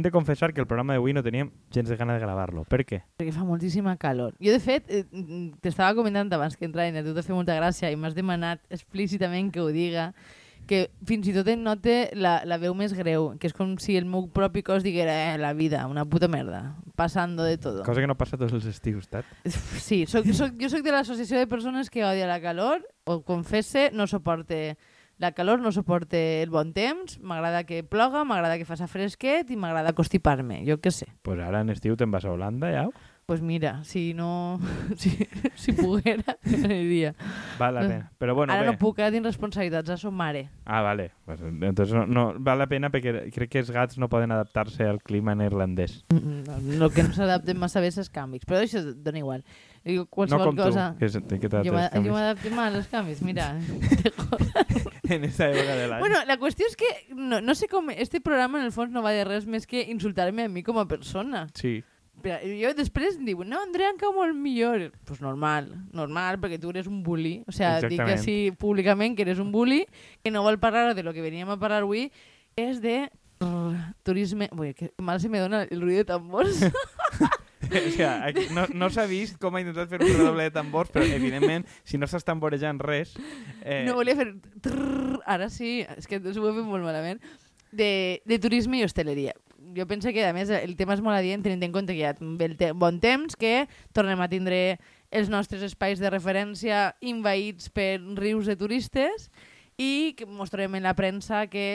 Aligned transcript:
hem 0.00 0.02
de 0.02 0.10
confessar 0.10 0.52
que 0.54 0.60
el 0.60 0.66
programa 0.66 0.96
d'avui 0.96 1.12
no 1.12 1.22
teníem 1.22 1.52
gens 1.70 1.88
de 1.88 1.96
gana 1.96 2.16
de 2.16 2.24
gravar-lo. 2.24 2.64
Per 2.64 2.82
què? 2.88 3.02
Perquè 3.20 3.34
fa 3.36 3.44
moltíssima 3.44 3.96
calor. 4.00 4.32
Jo, 4.40 4.54
de 4.56 4.60
fet, 4.64 4.88
eh, 4.88 5.04
t'estava 5.60 5.94
comentant 5.98 6.32
abans 6.32 6.56
que 6.56 6.64
entrava 6.64 6.88
i 6.88 6.96
a 6.96 7.04
tu 7.04 7.12
t'ha 7.14 7.24
fet 7.26 7.36
molta 7.36 7.56
gràcia 7.58 7.92
i 7.92 7.98
m'has 8.00 8.16
demanat 8.16 8.64
explícitament 8.72 9.52
que 9.52 9.60
ho 9.60 9.68
diga 9.68 10.10
que 10.70 10.84
fins 11.06 11.26
i 11.26 11.32
tot 11.34 11.48
em 11.50 11.60
note 11.64 11.94
la, 12.14 12.40
la 12.46 12.56
veu 12.62 12.74
més 12.78 12.92
greu, 12.94 13.32
que 13.40 13.48
és 13.50 13.54
com 13.56 13.72
si 13.82 13.96
el 13.98 14.06
meu 14.06 14.28
propi 14.30 14.62
cos 14.62 14.84
diguera 14.86 15.16
eh, 15.32 15.38
la 15.40 15.50
vida, 15.56 15.82
una 15.90 16.04
puta 16.06 16.28
merda, 16.30 16.76
passando 16.94 17.42
de 17.42 17.58
todo. 17.58 17.82
Cosa 17.84 18.04
que 18.04 18.06
no 18.06 18.16
passa 18.16 18.38
tots 18.38 18.54
els 18.54 18.68
estius, 18.70 19.08
tat. 19.10 19.26
Sí, 19.80 20.04
soc, 20.06 20.28
soc, 20.36 20.54
jo 20.60 20.70
sóc 20.70 20.86
de 20.86 20.94
l'associació 20.94 21.40
de 21.40 21.50
persones 21.50 21.90
que 21.90 22.04
odia 22.06 22.28
la 22.30 22.38
calor, 22.40 22.86
o 23.04 23.20
confesse, 23.26 23.90
no 23.92 24.06
suporte 24.06 24.78
la 25.20 25.32
calor, 25.36 25.60
no 25.60 25.70
suporte 25.70 26.42
el 26.42 26.50
bon 26.50 26.72
temps, 26.72 27.18
m'agrada 27.20 27.62
que 27.68 27.82
ploga, 27.84 28.24
m'agrada 28.24 28.56
que 28.58 28.64
faça 28.64 28.88
fresquet 28.88 29.50
i 29.52 29.56
m'agrada 29.60 29.92
constipar-me, 29.92 30.62
jo 30.66 30.80
què 30.80 30.90
sé. 30.90 31.10
Pues 31.22 31.38
ara 31.44 31.60
en 31.60 31.70
estiu 31.70 31.94
te'n 32.00 32.10
vas 32.10 32.24
a 32.24 32.32
Holanda, 32.32 32.72
ja? 32.72 32.88
pues 33.30 33.42
mira, 33.42 33.84
si 33.84 34.12
no... 34.12 34.58
Si, 34.98 35.12
si 35.54 35.70
poguera, 35.72 36.34
aniria. 36.44 37.12
Val 37.60 37.76
la 37.76 37.80
pena. 37.86 38.10
Però 38.18 38.34
bueno, 38.34 38.52
Ara 38.52 38.64
bé. 38.64 38.72
no 38.72 38.78
puc, 38.80 38.98
ara 38.98 39.12
tinc 39.14 39.22
responsabilitats 39.28 39.92
a 39.94 39.96
som 40.00 40.16
mare. 40.18 40.48
Ah, 40.64 40.80
vale. 40.82 41.12
Pues, 41.26 41.38
entonces 41.40 41.94
no, 41.94 42.06
no, 42.10 42.24
val 42.42 42.58
la 42.58 42.66
pena 42.66 42.90
perquè 42.90 43.28
crec 43.30 43.52
que 43.52 43.60
els 43.62 43.70
gats 43.70 44.00
no 44.02 44.08
poden 44.10 44.32
adaptar-se 44.34 44.82
al 44.82 44.98
clima 44.98 45.36
neerlandès. 45.38 46.00
Mm, 46.10 46.42
No, 46.48 46.58
no 46.80 46.90
que 46.90 47.04
no 47.06 47.14
s'adapten 47.14 47.56
massa 47.60 47.78
bé 47.78 47.92
als 47.94 48.10
canvis, 48.10 48.42
però 48.48 48.58
això 48.64 48.82
dona 48.82 49.22
igual. 49.22 49.44
No 49.84 50.04
qualsevol 50.12 50.50
com 50.50 50.56
cosa... 50.56 50.90
tu, 50.92 50.98
que, 50.98 51.06
és, 51.06 51.14
que 51.16 51.38
Jo 51.40 51.48
t'adaptes 51.48 51.72
m'a- 51.72 51.84
als 51.86 51.90
jo 51.90 51.94
canvis. 51.96 52.12
m'adapto 52.12 52.50
mal 52.56 52.74
als 52.76 52.88
canvis, 52.88 53.22
mira. 53.22 53.46
en 55.10 55.24
esta 55.24 55.48
època 55.50 55.76
de 55.76 55.86
l'any. 55.88 56.00
bueno, 56.00 56.18
la 56.26 56.36
qüestió 56.38 56.66
és 56.68 56.76
que 56.76 56.90
no, 57.14 57.40
no 57.40 57.54
sé 57.54 57.68
com... 57.68 57.88
Este 57.90 58.20
programa 58.20 58.58
en 58.60 58.66
el 58.66 58.72
fons 58.72 58.92
no 58.92 59.02
va 59.02 59.12
de 59.16 59.24
res 59.24 59.46
més 59.46 59.66
que 59.66 59.82
insultar-me 59.88 60.44
a 60.44 60.48
mi 60.52 60.62
com 60.62 60.78
a 60.78 60.86
persona. 60.86 61.46
Sí. 61.54 61.80
Però 62.20 62.36
jo 62.44 62.74
després 62.76 63.16
em 63.16 63.24
diuen, 63.24 63.48
no, 63.48 63.62
Andrea 63.64 63.94
cau 63.98 64.12
molt 64.12 64.36
millor. 64.36 64.90
Pues 65.08 65.22
normal, 65.24 65.70
normal, 65.96 66.36
perquè 66.42 66.58
tu 66.60 66.68
eres 66.68 66.86
un 66.86 67.00
bully. 67.02 67.38
O 67.48 67.52
sea, 67.56 67.78
dic 67.80 68.02
així 68.04 68.50
públicament 68.52 69.16
que 69.16 69.24
eres 69.24 69.40
un 69.40 69.48
bully, 69.54 69.86
que 70.22 70.30
no 70.30 70.42
vol 70.44 70.60
parlar 70.60 70.92
de 70.94 71.02
lo 71.02 71.14
que 71.16 71.24
veníem 71.24 71.48
a 71.48 71.56
parlar 71.56 71.80
avui, 71.86 72.10
que 72.54 72.68
és 72.68 72.82
de 72.84 73.08
rrr, 73.40 73.94
turisme... 74.04 74.50
Ui, 74.52 74.74
que 74.76 74.92
mal 75.00 75.18
se 75.24 75.30
me 75.32 75.40
dona 75.40 75.62
el 75.64 75.80
ruido 75.80 76.04
de 76.04 76.10
tambors. 76.12 76.60
o 78.50 78.54
no, 78.54 78.66
no 78.74 78.90
s'ha 78.92 79.06
vist 79.10 79.38
com 79.42 79.54
ha 79.54 79.62
intentat 79.62 79.90
fer 79.90 80.00
un 80.02 80.08
redoble 80.08 80.48
de 80.48 80.54
tambors, 80.54 80.90
però 80.92 81.04
evidentment, 81.06 81.66
si 81.84 81.98
no 81.98 82.08
estàs 82.08 82.26
tamborejant 82.26 82.80
res... 82.84 83.14
Eh, 83.62 83.84
no 83.86 83.96
volia 83.98 84.16
fer... 84.18 84.32
trrr, 84.64 85.20
ara 85.26 85.50
sí, 85.52 85.80
és 85.96 86.10
que 86.10 86.20
s'ho 86.20 86.48
he 86.48 86.56
fet 86.56 86.66
molt 86.66 86.86
malament. 86.86 87.22
De, 87.70 88.18
de 88.26 88.40
turisme 88.42 88.80
i 88.80 88.84
hostaleria. 88.84 89.36
Jo 89.76 89.86
penso 89.86 90.10
que, 90.10 90.24
a 90.26 90.32
més, 90.34 90.50
el 90.50 90.74
tema 90.74 90.96
és 90.96 91.02
molt 91.04 91.14
adient 91.14 91.44
tenint 91.44 91.62
en 91.68 91.74
compte 91.74 91.94
que 91.94 92.02
hi 92.02 92.08
ha 92.08 92.56
te 92.58 92.72
bon 92.74 92.98
temps, 92.98 93.36
que 93.38 93.68
tornem 93.94 94.18
a 94.18 94.26
tindre 94.32 94.80
els 95.10 95.30
nostres 95.30 95.62
espais 95.66 96.02
de 96.02 96.10
referència 96.10 96.90
invaïts 97.02 97.70
per 97.74 98.00
rius 98.18 98.50
de 98.50 98.56
turistes 98.58 99.28
i 99.80 100.14
que 100.16 100.26
mostrarem 100.26 100.76
en 100.76 100.84
la 100.86 100.94
premsa 100.94 101.46
que 101.50 101.66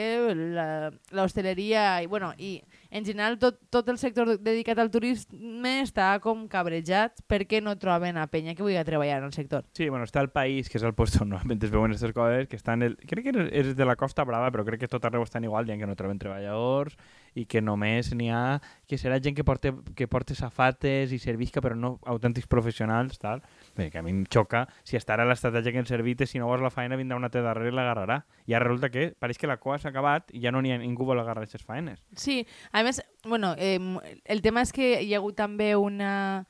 l'hostaleria 1.10 2.02
i, 2.04 2.06
bueno, 2.06 2.32
i 2.38 2.60
en 2.96 3.04
general 3.04 3.38
tot, 3.38 3.58
tot 3.70 3.88
el 3.92 3.98
sector 4.00 4.32
dedicat 4.40 4.78
al 4.80 4.90
turisme 4.90 5.74
està 5.82 6.08
com 6.24 6.46
cabrejat 6.48 7.20
perquè 7.28 7.60
no 7.62 7.76
troben 7.80 8.16
a 8.16 8.26
penya 8.32 8.54
que 8.56 8.64
vulgui 8.64 8.80
treballar 8.86 9.20
en 9.20 9.28
el 9.28 9.36
sector. 9.36 9.66
Sí, 9.76 9.88
bueno, 9.88 10.08
està 10.08 10.22
el 10.24 10.32
país, 10.32 10.70
que 10.70 10.80
és 10.80 10.86
el 10.86 10.94
lloc 10.96 11.20
on 11.20 11.30
normalment 11.34 11.62
es 11.62 11.74
veuen 11.74 11.92
aquestes 11.92 12.16
coses, 12.16 12.48
que 12.48 12.56
estan... 12.56 12.82
El... 12.86 12.96
Crec 13.06 13.28
que 13.28 13.46
és 13.52 13.74
de 13.76 13.88
la 13.88 13.96
Costa 14.00 14.24
Brava, 14.24 14.50
però 14.54 14.64
crec 14.64 14.84
que 14.84 14.90
tot 14.90 15.04
arreu 15.04 15.26
estan 15.26 15.44
igual, 15.44 15.68
dient 15.68 15.82
que 15.82 15.90
no 15.90 15.98
troben 15.98 16.20
treballadors 16.22 16.96
i 17.36 17.44
que 17.44 17.60
només 17.60 18.08
n'hi 18.16 18.30
ha... 18.32 18.58
que 18.88 18.96
serà 18.96 19.18
gent 19.20 19.34
que 19.36 19.44
porta, 19.44 19.72
que 19.98 20.06
porta 20.08 20.34
safates 20.38 21.12
i 21.12 21.18
servisca, 21.20 21.60
però 21.60 21.74
no 21.76 21.96
autèntics 22.06 22.46
professionals, 22.48 23.18
tal. 23.18 23.42
Bé, 23.76 23.90
que 23.90 23.98
a 23.98 24.02
mi 24.06 24.14
em 24.14 24.24
xoca 24.30 24.64
si 24.86 24.96
estarà 24.96 25.26
l'estratègia 25.26 25.74
que 25.74 25.82
ens 25.82 25.90
servite, 25.90 26.26
si 26.26 26.38
no 26.38 26.46
vols 26.48 26.62
la 26.64 26.70
feina, 26.70 26.96
vindrà 26.96 27.18
una 27.18 27.28
altra 27.28 27.42
darrere 27.44 27.72
i 27.72 27.76
l'agarrarà. 27.76 28.20
I 28.46 28.54
ara 28.54 28.68
resulta 28.68 28.90
que 28.94 29.08
pareix 29.18 29.38
que 29.42 29.50
la 29.50 29.58
cua 29.60 29.78
s'ha 29.82 29.90
acabat 29.92 30.30
i 30.32 30.40
ja 30.44 30.54
no 30.54 30.62
n'hi 30.62 30.72
ha 30.72 30.78
ningú 30.80 31.04
vol 31.04 31.20
agarrar 31.20 31.44
aquestes 31.44 31.66
feines. 31.66 32.00
Sí, 32.16 32.44
a 32.72 32.84
més, 32.86 33.02
bueno, 33.26 33.54
eh, 33.58 33.80
el 34.24 34.42
tema 34.42 34.62
és 34.64 34.72
que 34.72 34.94
hi 35.02 35.12
ha 35.12 35.20
hagut 35.20 35.36
també 35.36 35.74
una, 35.76 36.46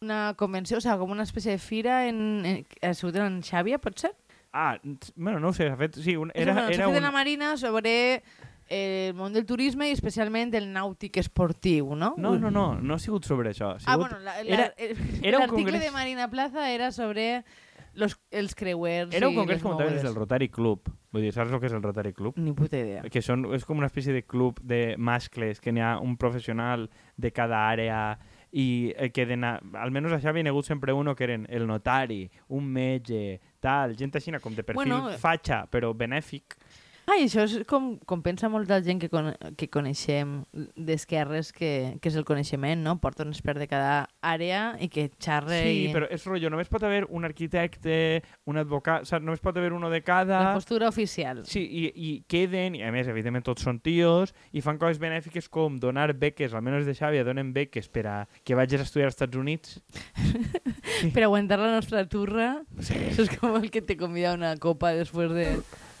una 0.00 0.22
convenció, 0.38 0.78
o 0.78 0.84
sigui, 0.84 0.98
com 1.02 1.12
una 1.14 1.26
espècie 1.28 1.58
de 1.58 1.62
fira 1.62 2.06
en, 2.08 2.22
en, 2.46 2.62
ha 2.80 2.94
sigut 2.94 3.18
en 3.20 3.42
Xàbia, 3.42 3.82
pot 3.82 3.98
ser? 4.06 4.14
Ah, 4.52 4.76
bueno, 5.16 5.40
no 5.40 5.48
ho 5.48 5.56
sé, 5.56 5.70
ha 5.72 5.76
fet... 5.80 5.96
Sí, 5.96 6.14
un, 6.14 6.30
Era, 6.34 6.52
era, 6.52 6.54
bueno, 6.54 6.68
era 6.68 6.76
S'ha 6.76 6.88
fet 6.88 6.90
un... 6.92 6.96
en 6.98 7.06
la 7.08 7.12
Marina 7.14 7.56
sobre 7.56 8.22
el 8.68 9.14
món 9.14 9.32
del 9.34 9.44
turisme 9.46 9.88
i 9.90 9.92
especialment 9.96 10.54
el 10.54 10.70
nàutic 10.72 11.16
esportiu, 11.20 11.94
no? 11.96 12.14
No, 12.16 12.36
no, 12.38 12.50
no, 12.50 12.74
no 12.80 12.94
ha 12.94 12.98
sigut 13.02 13.24
sobre 13.28 13.50
això. 13.52 13.74
Ha 13.76 13.80
sigut... 13.80 13.88
Ah, 13.92 13.96
bueno, 13.96 14.18
la- 14.20 14.42
la- 14.42 14.72
l'article 15.22 15.48
congrés- 15.48 15.80
de 15.82 15.90
Marina 15.90 16.30
Plaza 16.30 16.70
era 16.72 16.90
sobre 16.92 17.44
los, 17.94 18.18
els 18.30 18.54
creuers 18.54 19.12
Era 19.14 19.28
un 19.28 19.34
congrés 19.34 19.60
com 19.62 19.72
mogudes. 19.74 20.02
del 20.02 20.14
Rotary 20.14 20.48
Club. 20.48 20.88
Vull 21.12 21.20
dir, 21.26 21.32
saps 21.34 21.52
el 21.52 21.60
que 21.60 21.66
és 21.68 21.74
el 21.76 21.82
Rotary 21.84 22.14
Club? 22.16 22.38
Ni 22.40 22.54
puta 22.56 22.78
idea. 22.80 23.02
Que 23.12 23.20
són, 23.20 23.44
és 23.52 23.66
com 23.68 23.76
una 23.76 23.90
espècie 23.90 24.14
de 24.16 24.22
club 24.24 24.60
de 24.64 24.94
mascles, 24.96 25.60
que 25.60 25.72
n'hi 25.72 25.82
ha 25.84 25.98
un 26.00 26.16
professional 26.16 26.86
de 27.20 27.32
cada 27.36 27.66
àrea 27.68 28.16
i 28.52 28.94
eh, 28.96 29.10
que 29.12 29.26
d'anar... 29.28 29.58
Almenys 29.76 30.12
això 30.16 30.30
havia 30.32 30.48
hagut 30.48 30.64
sempre 30.64 30.92
uno 30.96 31.12
que 31.14 31.24
eren 31.28 31.44
el 31.52 31.66
notari, 31.68 32.30
un 32.48 32.64
metge, 32.72 33.40
tal, 33.60 33.92
gent 34.00 34.16
així 34.16 34.32
com 34.40 34.56
de 34.56 34.64
perfil 34.64 34.88
Bueno, 34.88 35.10
fatxa, 35.20 35.66
però 35.68 35.92
benèfic. 35.92 36.56
Ah, 37.06 37.16
i 37.18 37.24
això 37.26 37.42
és 37.44 37.54
com, 37.66 37.96
com 38.06 38.20
pensa 38.22 38.48
molta 38.48 38.76
gent 38.84 39.00
que, 39.02 39.08
con 39.10 39.32
que 39.58 39.66
coneixem 39.72 40.36
d'esquerres, 40.78 41.50
que, 41.52 41.96
que 42.00 42.08
és 42.12 42.16
el 42.16 42.24
coneixement, 42.28 42.78
no? 42.84 42.94
Porta 43.02 43.24
un 43.26 43.32
expert 43.34 43.58
de 43.58 43.66
cada 43.70 44.06
àrea 44.22 44.76
i 44.80 44.86
que 44.92 45.08
xarre 45.18 45.58
Sí, 45.64 45.72
i... 45.88 45.92
però 45.94 46.06
és 46.14 46.22
rotllo, 46.28 46.50
només 46.54 46.70
pot 46.70 46.84
haver 46.86 47.02
un 47.10 47.26
arquitecte, 47.26 48.22
un 48.46 48.60
advocat, 48.62 49.08
saps? 49.10 49.24
només 49.26 49.42
pot 49.42 49.58
haver 49.58 49.72
uno 49.74 49.90
de 49.90 50.02
cada... 50.06 50.38
La 50.50 50.54
postura 50.54 50.88
oficial. 50.88 51.42
Sí, 51.48 51.64
i, 51.66 51.84
i 51.94 52.12
queden, 52.30 52.78
i 52.78 52.84
a 52.86 52.92
més, 52.94 53.10
evidentment, 53.10 53.44
tots 53.50 53.66
són 53.66 53.80
tios, 53.82 54.32
i 54.54 54.62
fan 54.62 54.78
coses 54.78 55.02
benèfiques 55.02 55.50
com 55.52 55.80
donar 55.82 56.12
beques, 56.14 56.54
almenys 56.54 56.86
de 56.86 56.94
Xàbia, 56.98 57.26
donen 57.26 57.50
beques 57.56 57.90
per 57.92 58.06
a 58.06 58.16
que 58.46 58.54
vagis 58.58 58.80
a 58.80 58.86
estudiar 58.86 59.10
als 59.10 59.18
Estats 59.18 59.36
Units. 59.42 59.80
Per 61.14 61.22
aguantar 61.26 61.58
la 61.58 61.72
nostra 61.74 62.04
turra, 62.06 62.52
Sí. 62.78 62.94
això 62.94 63.24
és 63.26 63.30
com 63.38 63.56
el 63.58 63.70
que 63.74 63.82
te 63.82 63.96
convida 63.98 64.34
una 64.36 64.54
copa 64.62 64.92
després 64.94 65.32
de 65.34 65.46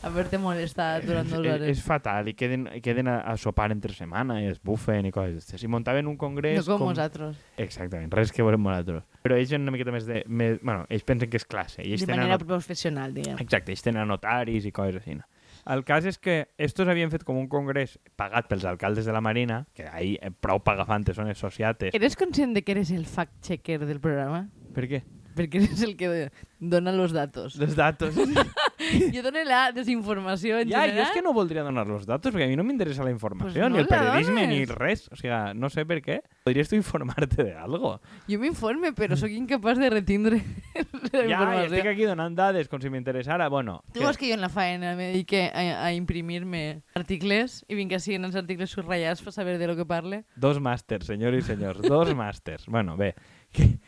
haver-te 0.02 0.38
molestat 0.42 1.04
durant 1.06 1.28
dues 1.28 1.40
és, 1.46 1.52
hores. 1.54 1.68
és 1.76 1.82
fatal, 1.84 2.28
i 2.28 2.34
queden, 2.38 2.68
i 2.76 2.80
queden 2.84 3.08
a, 3.10 3.18
a 3.32 3.36
sopar 3.40 3.70
entre 3.74 3.94
setmana, 3.96 4.40
i 4.42 4.48
es 4.50 4.60
bufen 4.62 5.06
i 5.08 5.12
coses 5.14 5.36
d'aquestes. 5.38 5.62
I 5.64 5.70
muntaven 5.72 6.08
un 6.10 6.16
congrés... 6.20 6.60
No 6.66 6.78
com, 6.78 6.88
nosaltres. 6.90 7.36
Exactament, 7.62 8.10
res 8.14 8.32
que 8.34 8.44
volem 8.46 8.62
nosaltres. 8.62 9.04
Però 9.22 9.38
ells 9.38 9.52
una 9.58 9.74
miqueta 9.74 9.94
més 9.94 10.08
de... 10.08 10.24
Més, 10.26 10.58
bueno, 10.62 10.86
ells 10.90 11.06
pensen 11.08 11.30
que 11.30 11.38
és 11.40 11.46
classe. 11.46 11.82
I 11.84 11.94
ells 11.94 12.06
De 12.06 12.12
manera 12.14 12.36
not- 12.36 12.46
professional, 12.48 13.14
diguem. 13.14 13.38
Exacte, 13.42 13.72
ells 13.74 13.84
tenen 13.86 14.10
notaris 14.10 14.66
i 14.66 14.74
coses 14.74 15.00
així. 15.02 15.18
No? 15.20 15.28
El 15.72 15.84
cas 15.86 16.04
és 16.10 16.18
que 16.18 16.48
estos 16.58 16.88
havien 16.90 17.10
fet 17.12 17.22
com 17.22 17.36
un 17.38 17.46
congrés 17.46 17.94
pagat 18.18 18.48
pels 18.50 18.64
alcaldes 18.66 19.06
de 19.06 19.12
la 19.14 19.20
Marina, 19.22 19.60
que 19.76 19.86
ahí 19.86 20.16
eh, 20.18 20.32
prou 20.34 20.58
pagafantes 20.58 21.14
són 21.20 21.30
els 21.30 21.38
sociates. 21.38 21.94
Eres 21.94 22.18
conscient 22.18 22.56
de 22.56 22.64
que 22.66 22.74
eres 22.74 22.90
el 22.90 23.06
fact-checker 23.06 23.78
del 23.86 24.00
programa? 24.02 24.48
Per 24.74 24.88
què? 24.90 25.04
Perquè 25.36 25.62
eres 25.62 25.84
el 25.86 25.94
que 25.96 26.10
dona 26.58 26.92
los 26.92 27.14
datos. 27.14 27.54
Els 27.62 27.76
datos. 27.78 28.18
Jo 29.14 29.22
dono 29.24 29.42
la 29.44 29.72
desinformació 29.72 30.58
en 30.60 30.68
ja, 30.70 30.80
jo 30.80 30.86
general. 30.90 31.06
és 31.06 31.10
que 31.16 31.22
no 31.22 31.32
voldria 31.32 31.62
donar 31.62 31.86
los 31.86 32.06
datos, 32.06 32.32
perquè 32.34 32.44
a 32.46 32.50
mi 32.50 32.56
no 32.56 32.64
m'interessa 32.64 33.04
la 33.04 33.10
informació, 33.10 33.52
Pues 33.60 33.70
no 33.70 33.76
ni 33.76 33.82
el 33.82 33.88
periodisme, 33.88 34.46
ni 34.46 34.64
res. 34.66 35.08
O 35.12 35.16
sigui, 35.16 35.32
no 35.58 35.70
sé 35.70 35.84
per 35.86 36.00
què. 36.02 36.20
Podries 36.44 36.68
tu 36.68 36.76
informar-te 36.76 37.42
de 37.44 37.54
algo. 37.54 38.00
Jo 38.28 38.38
m'informe, 38.42 38.92
però 38.96 39.16
sóc 39.16 39.30
incapaç 39.30 39.78
de 39.78 39.90
retindre 39.90 40.40
la 40.74 40.82
Ja, 40.82 41.10
ja 41.12 41.26
informació. 41.28 41.64
estic 41.76 41.90
aquí 41.92 42.04
donant 42.08 42.36
dades 42.36 42.68
com 42.68 42.80
si 42.80 42.90
m'interessara. 42.90 43.48
Bueno, 43.48 43.82
Tu 43.92 44.00
vols 44.02 44.18
que 44.18 44.28
jo 44.28 44.34
en 44.34 44.40
la 44.40 44.48
faena 44.50 44.94
me 44.96 45.10
dedique 45.12 45.50
a, 45.52 45.86
a 45.86 45.92
imprimir-me 45.94 46.82
articles 46.94 47.64
i 47.68 47.74
vinc 47.78 47.92
així 47.96 48.14
en 48.16 48.24
els 48.28 48.36
articles 48.36 48.70
subratllats 48.70 49.22
per 49.22 49.32
saber 49.32 49.58
de 49.58 49.66
lo 49.66 49.76
que 49.76 49.86
parle? 49.86 50.24
Dos 50.36 50.60
màsters, 50.60 51.06
senyors 51.06 51.38
i 51.38 51.42
senyors, 51.42 51.80
dos 51.94 52.12
màsters. 52.14 52.66
Bueno, 52.66 52.96
bé, 52.96 53.14
que, 53.52 53.78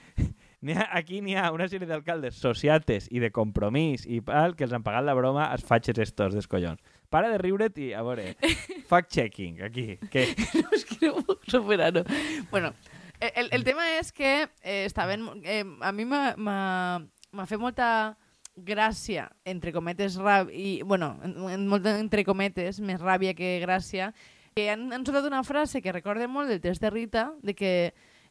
ha, 0.72 0.86
aquí 0.96 1.20
n'hi 1.20 1.34
ha 1.36 1.50
una 1.52 1.66
sèrie 1.68 1.84
d'alcaldes 1.86 2.38
sociates 2.40 3.10
i 3.12 3.20
de 3.20 3.28
compromís 3.30 4.06
i 4.08 4.22
tal 4.24 4.56
que 4.56 4.64
els 4.64 4.72
han 4.72 4.82
pagat 4.82 5.04
la 5.04 5.12
broma 5.14 5.50
als 5.52 5.66
fatxes 5.68 5.98
estos 6.00 6.32
dels 6.32 6.48
collons. 6.48 6.80
Para 7.12 7.28
de 7.28 7.36
riure't 7.36 7.76
i, 7.84 7.92
a 7.92 8.00
veure, 8.02 8.30
fact-checking, 8.90 9.60
aquí. 9.62 9.98
Que, 10.10 10.30
no, 10.62 10.70
és 10.72 10.86
que 10.88 11.10
no 11.12 11.20
puc 11.28 11.44
superar-ho. 11.52 12.06
Bueno, 12.50 12.72
el, 13.20 13.50
el 13.52 13.64
tema 13.68 13.84
és 13.98 14.10
que 14.16 14.48
eh, 14.62 14.84
estaven... 14.86 15.28
Eh, 15.44 15.62
a 15.84 15.92
mi 15.92 16.08
m'ha- 16.08 17.04
fet 17.44 17.60
molta 17.60 18.16
gràcia, 18.56 19.28
entre 19.44 19.72
cometes, 19.74 20.16
ràb 20.16 20.50
i, 20.54 20.80
bueno, 20.86 21.18
en, 21.26 21.36
en, 21.50 21.66
molta, 21.68 21.98
entre 21.98 22.24
cometes, 22.24 22.78
més 22.80 23.00
ràbia 23.02 23.34
que 23.34 23.58
gràcia, 23.60 24.12
que 24.54 24.68
han, 24.70 24.92
han 24.94 25.02
soltat 25.06 25.26
una 25.26 25.42
frase 25.42 25.82
que 25.82 25.92
recorda 25.92 26.28
molt 26.30 26.48
del 26.48 26.60
test 26.62 26.80
de 26.82 26.90
Rita, 26.94 27.32
de 27.42 27.54
que 27.58 27.72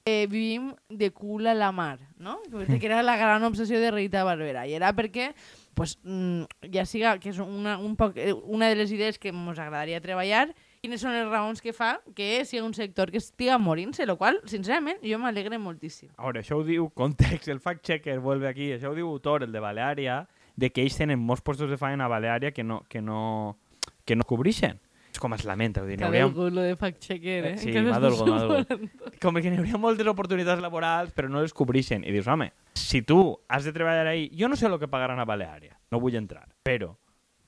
eh, 0.05 0.27
vivim 0.27 0.73
de 0.89 1.11
cul 1.11 1.47
a 1.47 1.53
la 1.53 1.71
mar, 1.71 1.99
no? 2.17 2.39
Que 2.67 2.85
era 2.85 3.03
la 3.03 3.15
gran 3.17 3.43
obsessió 3.43 3.79
de 3.79 3.91
Rita 3.91 4.23
Barberà. 4.23 4.67
I 4.67 4.75
era 4.75 4.93
perquè, 4.95 5.33
pues, 5.73 5.97
mm, 6.03 6.69
ja 6.73 6.85
siga 6.85 7.17
que 7.19 7.29
és 7.29 7.39
una, 7.39 7.77
un 7.77 7.95
poc, 7.95 8.17
eh, 8.17 8.33
una 8.33 8.67
de 8.67 8.75
les 8.75 8.91
idees 8.91 9.19
que 9.19 9.29
ens 9.29 9.59
agradaria 9.59 10.01
treballar 10.01 10.53
quines 10.83 10.99
són 10.99 11.13
les 11.15 11.29
raons 11.29 11.61
que 11.63 11.71
fa 11.71 12.01
que 12.13 12.43
sigui 12.43 12.59
un 12.59 12.73
sector 12.75 13.09
que 13.09 13.21
estiga 13.21 13.55
morint-se, 13.57 14.03
lo 14.05 14.17
qual, 14.19 14.41
sincerament, 14.51 14.99
jo 14.99 15.15
m'alegre 15.17 15.55
moltíssim. 15.57 16.09
Ara, 16.17 16.41
això 16.41 16.57
ho 16.59 16.63
diu 16.67 16.89
Context, 16.91 17.47
el 17.47 17.61
fact-checker 17.63 18.17
vuelve 18.19 18.49
aquí, 18.49 18.73
això 18.75 18.91
ho 18.91 18.97
diu 18.97 19.07
autor, 19.07 19.45
el 19.47 19.53
de 19.55 19.61
Baleària, 19.63 20.25
de 20.59 20.69
que 20.75 20.83
ells 20.83 20.97
tenen 20.99 21.23
molts 21.23 21.41
postos 21.41 21.71
de 21.71 21.79
feina 21.79 22.03
a 22.03 22.11
Baleària 22.11 22.51
que 22.51 22.65
no, 22.67 22.81
que 22.89 22.99
no, 23.01 23.55
que 24.03 24.17
no 24.19 24.27
cobreixen. 24.27 24.81
És 25.13 25.21
com 25.21 25.33
es 25.35 25.43
lamenta, 25.45 25.83
vull 25.83 25.91
dir, 25.93 25.99
Que 26.01 26.07
hauria, 26.07 26.25
lo 26.25 26.61
de 26.65 26.75
fact-checker, 26.75 27.45
eh? 27.51 27.57
Sí, 27.61 27.71
Que 27.71 27.83
m'ha 27.85 27.99
dolgut, 28.01 28.27
m'ha 28.27 28.39
dolgut. 28.41 28.71
volent. 28.73 29.19
com 29.21 29.35
que 29.37 29.51
n'hi 29.51 29.59
hauria 29.61 29.77
moltes 29.77 30.07
oportunitats 30.09 30.61
laborals, 30.61 31.13
però 31.13 31.29
no 31.29 31.43
les 31.43 31.53
cobreixen. 31.53 32.03
I 32.03 32.11
dius, 32.11 32.27
home, 32.27 32.51
si 32.73 33.03
tu 33.05 33.37
has 33.47 33.63
de 33.63 33.73
treballar 33.75 34.07
ahí, 34.07 34.31
jo 34.33 34.49
no 34.49 34.55
sé 34.57 34.65
el 34.65 34.79
que 34.81 34.89
pagaran 34.89 35.19
a 35.21 35.25
Baleària, 35.29 35.77
no 35.91 35.99
vull 36.01 36.17
entrar, 36.17 36.47
però 36.65 36.95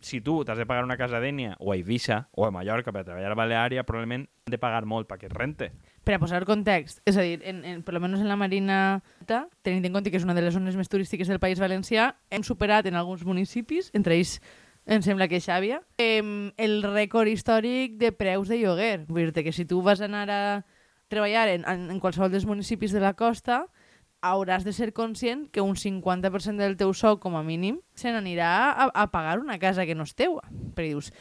si 0.05 0.21
tu 0.21 0.43
t'has 0.45 0.59
de 0.59 0.67
pagar 0.69 0.83
una 0.85 0.97
casa 0.97 1.17
a 1.17 1.19
Dènia 1.23 1.55
o 1.57 1.71
a 1.71 1.75
Eivissa 1.75 2.27
o 2.37 2.45
a 2.45 2.51
Mallorca 2.53 2.91
per 2.93 3.01
treballar 3.03 3.31
a 3.33 3.37
Baleària, 3.39 3.83
probablement 3.83 4.27
han 4.45 4.51
de 4.53 4.59
pagar 4.61 4.85
molt 4.85 5.09
perquè 5.09 5.31
rente. 5.33 5.71
Per 6.05 6.13
a 6.13 6.19
posar 6.21 6.43
context, 6.45 7.01
és 7.09 7.17
a 7.17 7.23
dir, 7.25 7.39
en, 7.41 7.63
en, 7.65 7.81
per 7.81 7.95
almenys 7.95 8.21
en 8.21 8.29
la 8.29 8.37
Marina 8.37 9.01
Alta, 9.23 9.47
tenint 9.65 9.87
en 9.89 9.97
compte 9.97 10.11
que 10.13 10.21
és 10.21 10.27
una 10.27 10.35
de 10.37 10.43
les 10.45 10.53
zones 10.53 10.77
més 10.77 10.91
turístiques 10.93 11.27
del 11.27 11.41
País 11.41 11.57
Valencià, 11.57 12.11
hem 12.29 12.45
superat 12.45 12.85
en 12.85 12.93
alguns 12.93 13.25
municipis, 13.25 13.89
entre 13.97 14.13
ells 14.13 14.37
em 14.85 15.01
sembla 15.01 15.27
que 15.27 15.41
Xàbia, 15.41 15.81
em, 15.97 16.51
el 16.61 16.83
rècord 16.85 17.29
històric 17.31 17.97
de 17.97 18.11
preus 18.13 18.49
de 18.51 18.59
lloguer. 18.61 19.05
Vull 19.09 19.31
dir 19.33 19.43
que 19.43 19.53
si 19.53 19.65
tu 19.65 19.81
vas 19.81 20.01
anar 20.01 20.29
a 20.29 20.43
treballar 21.09 21.47
en, 21.49 21.65
en, 21.65 21.89
en 21.91 21.99
qualsevol 21.99 22.31
dels 22.31 22.45
municipis 22.45 22.93
de 22.93 23.01
la 23.01 23.15
costa, 23.17 23.65
hauràs 24.25 24.65
de 24.65 24.73
ser 24.73 24.91
conscient 24.93 25.47
que 25.53 25.61
un 25.61 25.75
50% 25.77 26.61
del 26.61 26.77
teu 26.77 26.93
sou, 26.93 27.19
com 27.21 27.37
a 27.37 27.43
mínim, 27.45 27.79
se 27.97 28.13
n'anirà 28.13 28.49
a, 28.73 28.89
a 28.89 29.07
pagar 29.13 29.39
una 29.39 29.59
casa 29.61 29.85
que 29.85 29.95
no 29.97 30.05
és 30.05 30.15
teua. 30.17 30.45
Perquè 30.77 30.93
dius, 30.93 31.11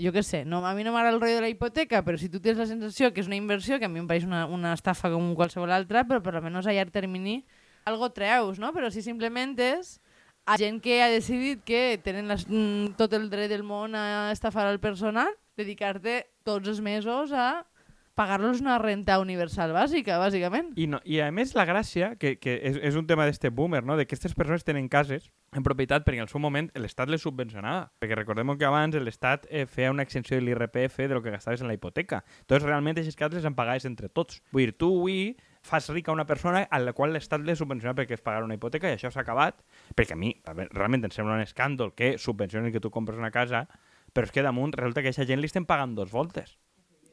jo 0.00 0.12
què 0.12 0.24
sé, 0.26 0.44
no, 0.44 0.62
a 0.66 0.74
mi 0.74 0.84
no 0.84 0.92
m'agrada 0.92 1.14
el 1.14 1.20
rotllo 1.20 1.38
de 1.38 1.44
la 1.46 1.52
hipoteca, 1.52 2.02
però 2.04 2.20
si 2.20 2.28
tu 2.28 2.40
tens 2.44 2.58
la 2.60 2.68
sensació 2.68 3.12
que 3.12 3.22
és 3.22 3.28
una 3.30 3.38
inversió, 3.38 3.78
que 3.78 3.88
a 3.88 3.92
mi 3.92 4.02
em 4.02 4.08
pareix 4.10 4.26
una, 4.28 4.44
una 4.50 4.74
estafa 4.74 5.12
com 5.12 5.34
qualsevol 5.38 5.72
altra, 5.72 6.04
però 6.08 6.20
per 6.24 6.34
almenys 6.36 6.68
a 6.68 6.74
llarg 6.74 6.92
termini 6.92 7.42
algo 7.84 8.10
treus, 8.16 8.58
no? 8.58 8.72
Però 8.74 8.90
si 8.90 9.04
simplement 9.04 9.54
és 9.60 9.98
a 10.44 10.58
gent 10.60 10.80
que 10.84 11.02
ha 11.02 11.08
decidit 11.08 11.64
que 11.64 11.98
tenen 12.04 12.28
les, 12.28 12.46
mm, 12.48 12.96
tot 12.98 13.12
el 13.12 13.30
dret 13.30 13.48
del 13.48 13.64
món 13.64 13.94
a 13.94 14.30
estafar 14.32 14.66
al 14.66 14.80
personal, 14.80 15.30
dedicar-te 15.56 16.26
tots 16.44 16.68
els 16.68 16.80
mesos 16.80 17.32
a 17.32 17.66
pagar-los 18.14 18.60
una 18.60 18.78
renta 18.78 19.18
universal 19.18 19.72
bàsica, 19.74 20.18
bàsicament. 20.22 20.70
I, 20.78 20.86
no, 20.86 21.00
I 21.04 21.18
a 21.24 21.30
més 21.34 21.54
la 21.58 21.64
gràcia, 21.66 22.12
que, 22.16 22.36
que 22.38 22.54
és, 22.62 22.78
és 22.78 22.98
un 22.98 23.08
tema 23.10 23.26
d'este 23.26 23.50
boomer, 23.50 23.82
no? 23.84 23.96
de 23.98 24.06
que 24.06 24.14
aquestes 24.14 24.36
persones 24.38 24.64
tenen 24.64 24.88
cases 24.88 25.32
en 25.54 25.66
propietat 25.66 26.06
perquè 26.06 26.22
en 26.22 26.28
el 26.28 26.30
seu 26.30 26.42
moment 26.42 26.70
l'Estat 26.78 27.10
les 27.10 27.24
subvencionava. 27.26 27.88
Perquè 27.98 28.18
recordem 28.18 28.54
que 28.58 28.68
abans 28.68 28.94
l'Estat 28.94 29.48
eh, 29.50 29.66
feia 29.66 29.90
una 29.90 30.06
exenció 30.06 30.38
de 30.38 30.46
l'IRPF 30.46 31.08
de 31.08 31.14
lo 31.14 31.22
que 31.22 31.34
gastaves 31.34 31.62
en 31.62 31.68
la 31.68 31.74
hipoteca. 31.74 32.22
Entonces 32.44 32.68
realment 32.68 32.94
aquestes 32.94 33.18
cases 33.18 33.40
les 33.42 33.50
en 33.50 33.58
pagaves 33.58 33.88
entre 33.90 34.08
tots. 34.08 34.42
Vull 34.52 34.68
dir, 34.68 34.78
tu 34.78 34.92
avui 34.94 35.34
fas 35.64 35.88
rica 35.88 36.12
una 36.12 36.26
persona 36.28 36.66
a 36.70 36.78
la 36.78 36.92
qual 36.92 37.14
l'Estat 37.16 37.42
li 37.42 37.56
subvenciona 37.56 37.96
perquè 37.96 38.18
és 38.18 38.24
pagar 38.24 38.44
una 38.44 38.58
hipoteca 38.58 38.90
i 38.90 38.98
això 38.98 39.10
s'ha 39.10 39.24
acabat, 39.24 39.62
perquè 39.96 40.12
a 40.12 40.20
mi 40.20 40.34
a 40.44 40.52
veure, 40.52 40.70
realment 40.76 41.08
em 41.08 41.14
sembla 41.14 41.38
un 41.38 41.46
escàndol 41.46 41.94
que 41.96 42.14
subvencionen 42.20 42.72
que 42.72 42.84
tu 42.84 42.92
compres 42.92 43.18
una 43.18 43.32
casa, 43.32 43.64
però 44.12 44.28
és 44.28 44.34
que 44.34 44.44
damunt 44.44 44.76
resulta 44.76 45.00
que 45.00 45.08
a 45.08 45.14
aquesta 45.14 45.26
gent 45.30 45.40
li 45.40 45.48
estem 45.48 45.64
pagant 45.64 45.96
dos 45.96 46.12
voltes. 46.12 46.58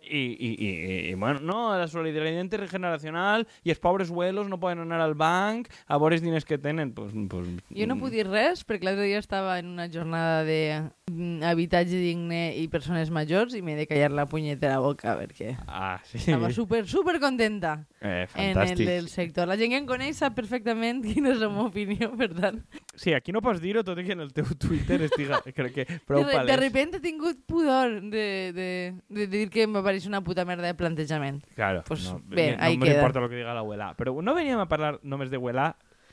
I, 0.04 0.22
i, 0.34 0.50
i, 0.66 0.70
i 1.12 1.14
bueno, 1.14 1.40
no, 1.46 1.60
la 1.78 1.88
solidaritat 1.88 2.42
intergeneracional 2.44 3.46
i 3.64 3.70
els 3.72 3.80
pobres 3.80 4.10
abuelos 4.10 4.48
no 4.50 4.58
poden 4.60 4.80
anar 4.84 5.00
al 5.04 5.14
banc 5.16 5.70
a 5.88 5.98
veure 6.02 6.16
els 6.18 6.24
diners 6.26 6.46
que 6.46 6.58
tenen. 6.58 6.92
Pues, 6.94 7.14
pues, 7.30 7.48
Jo 7.70 7.88
no 7.88 7.98
puc 8.00 8.10
dir 8.12 8.26
res 8.28 8.66
perquè 8.68 8.88
l'altre 8.90 9.06
dia 9.08 9.20
estava 9.22 9.60
en 9.62 9.70
una 9.72 9.88
jornada 9.94 10.44
de 10.44 10.82
mm, 11.12 11.44
habitatge 11.48 12.02
digne 12.02 12.42
i 12.58 12.68
persones 12.68 13.12
majors 13.14 13.54
i 13.56 13.62
m'he 13.62 13.76
de 13.78 13.86
callar 13.88 14.12
la 14.12 14.26
punyetera 14.26 14.80
boca 14.84 15.16
perquè 15.20 15.56
Ah, 15.68 16.00
sí. 16.04 16.18
estava 16.18 16.50
super, 16.52 16.88
super 16.88 17.20
contenta 17.20 17.86
Eh, 18.02 18.26
en 18.36 18.50
el 18.50 18.56
fantàstic. 18.58 18.86
del 18.88 19.08
sector. 19.10 19.48
La 19.48 19.56
gent 19.58 19.70
que 19.72 19.78
em 19.78 19.86
coneix 19.86 20.18
sap 20.18 20.34
perfectament 20.36 21.04
quina 21.06 21.30
és 21.36 21.40
la 21.40 21.50
meva 21.54 21.68
opinió, 21.70 22.10
per 22.18 22.32
tant. 22.34 22.64
Sí, 23.02 23.16
aquí 23.18 23.34
no 23.34 23.42
pots 23.42 23.58
dir-ho 23.64 23.82
tot 23.84 23.98
i 23.98 24.04
que 24.06 24.14
en 24.14 24.22
el 24.22 24.30
teu 24.36 24.46
Twitter 24.62 25.00
estiga, 25.08 25.40
crec 25.58 25.74
que 25.74 25.86
prou 26.06 26.22
de, 26.22 26.30
de 26.30 26.38
palès. 26.38 26.60
repente 26.62 27.00
he 27.02 27.02
tingut 27.02 27.40
pudor 27.50 27.96
de, 28.14 28.26
de, 28.54 28.68
de 29.10 29.26
dir 29.32 29.48
que 29.50 29.64
em 29.66 29.74
va 29.74 29.82
pareixer 29.82 30.12
una 30.12 30.22
puta 30.22 30.46
merda 30.46 30.70
de 30.70 30.76
plantejament. 30.78 31.42
Claro, 31.56 31.82
Pues 31.88 32.06
no, 32.12 32.20
bé, 32.30 32.52
no 32.58 32.64
ahí 32.64 32.78
me 32.78 32.86
queda. 32.86 33.00
importa 33.02 33.20
lo 33.24 33.30
que 33.32 33.40
diga 33.42 33.56
l'abuela. 33.58 33.96
Però 33.98 34.14
no 34.22 34.36
veníem 34.38 34.62
a 34.62 34.68
parlar 34.70 35.00
només 35.02 35.32
de 35.34 35.42
abuela, 35.42 35.72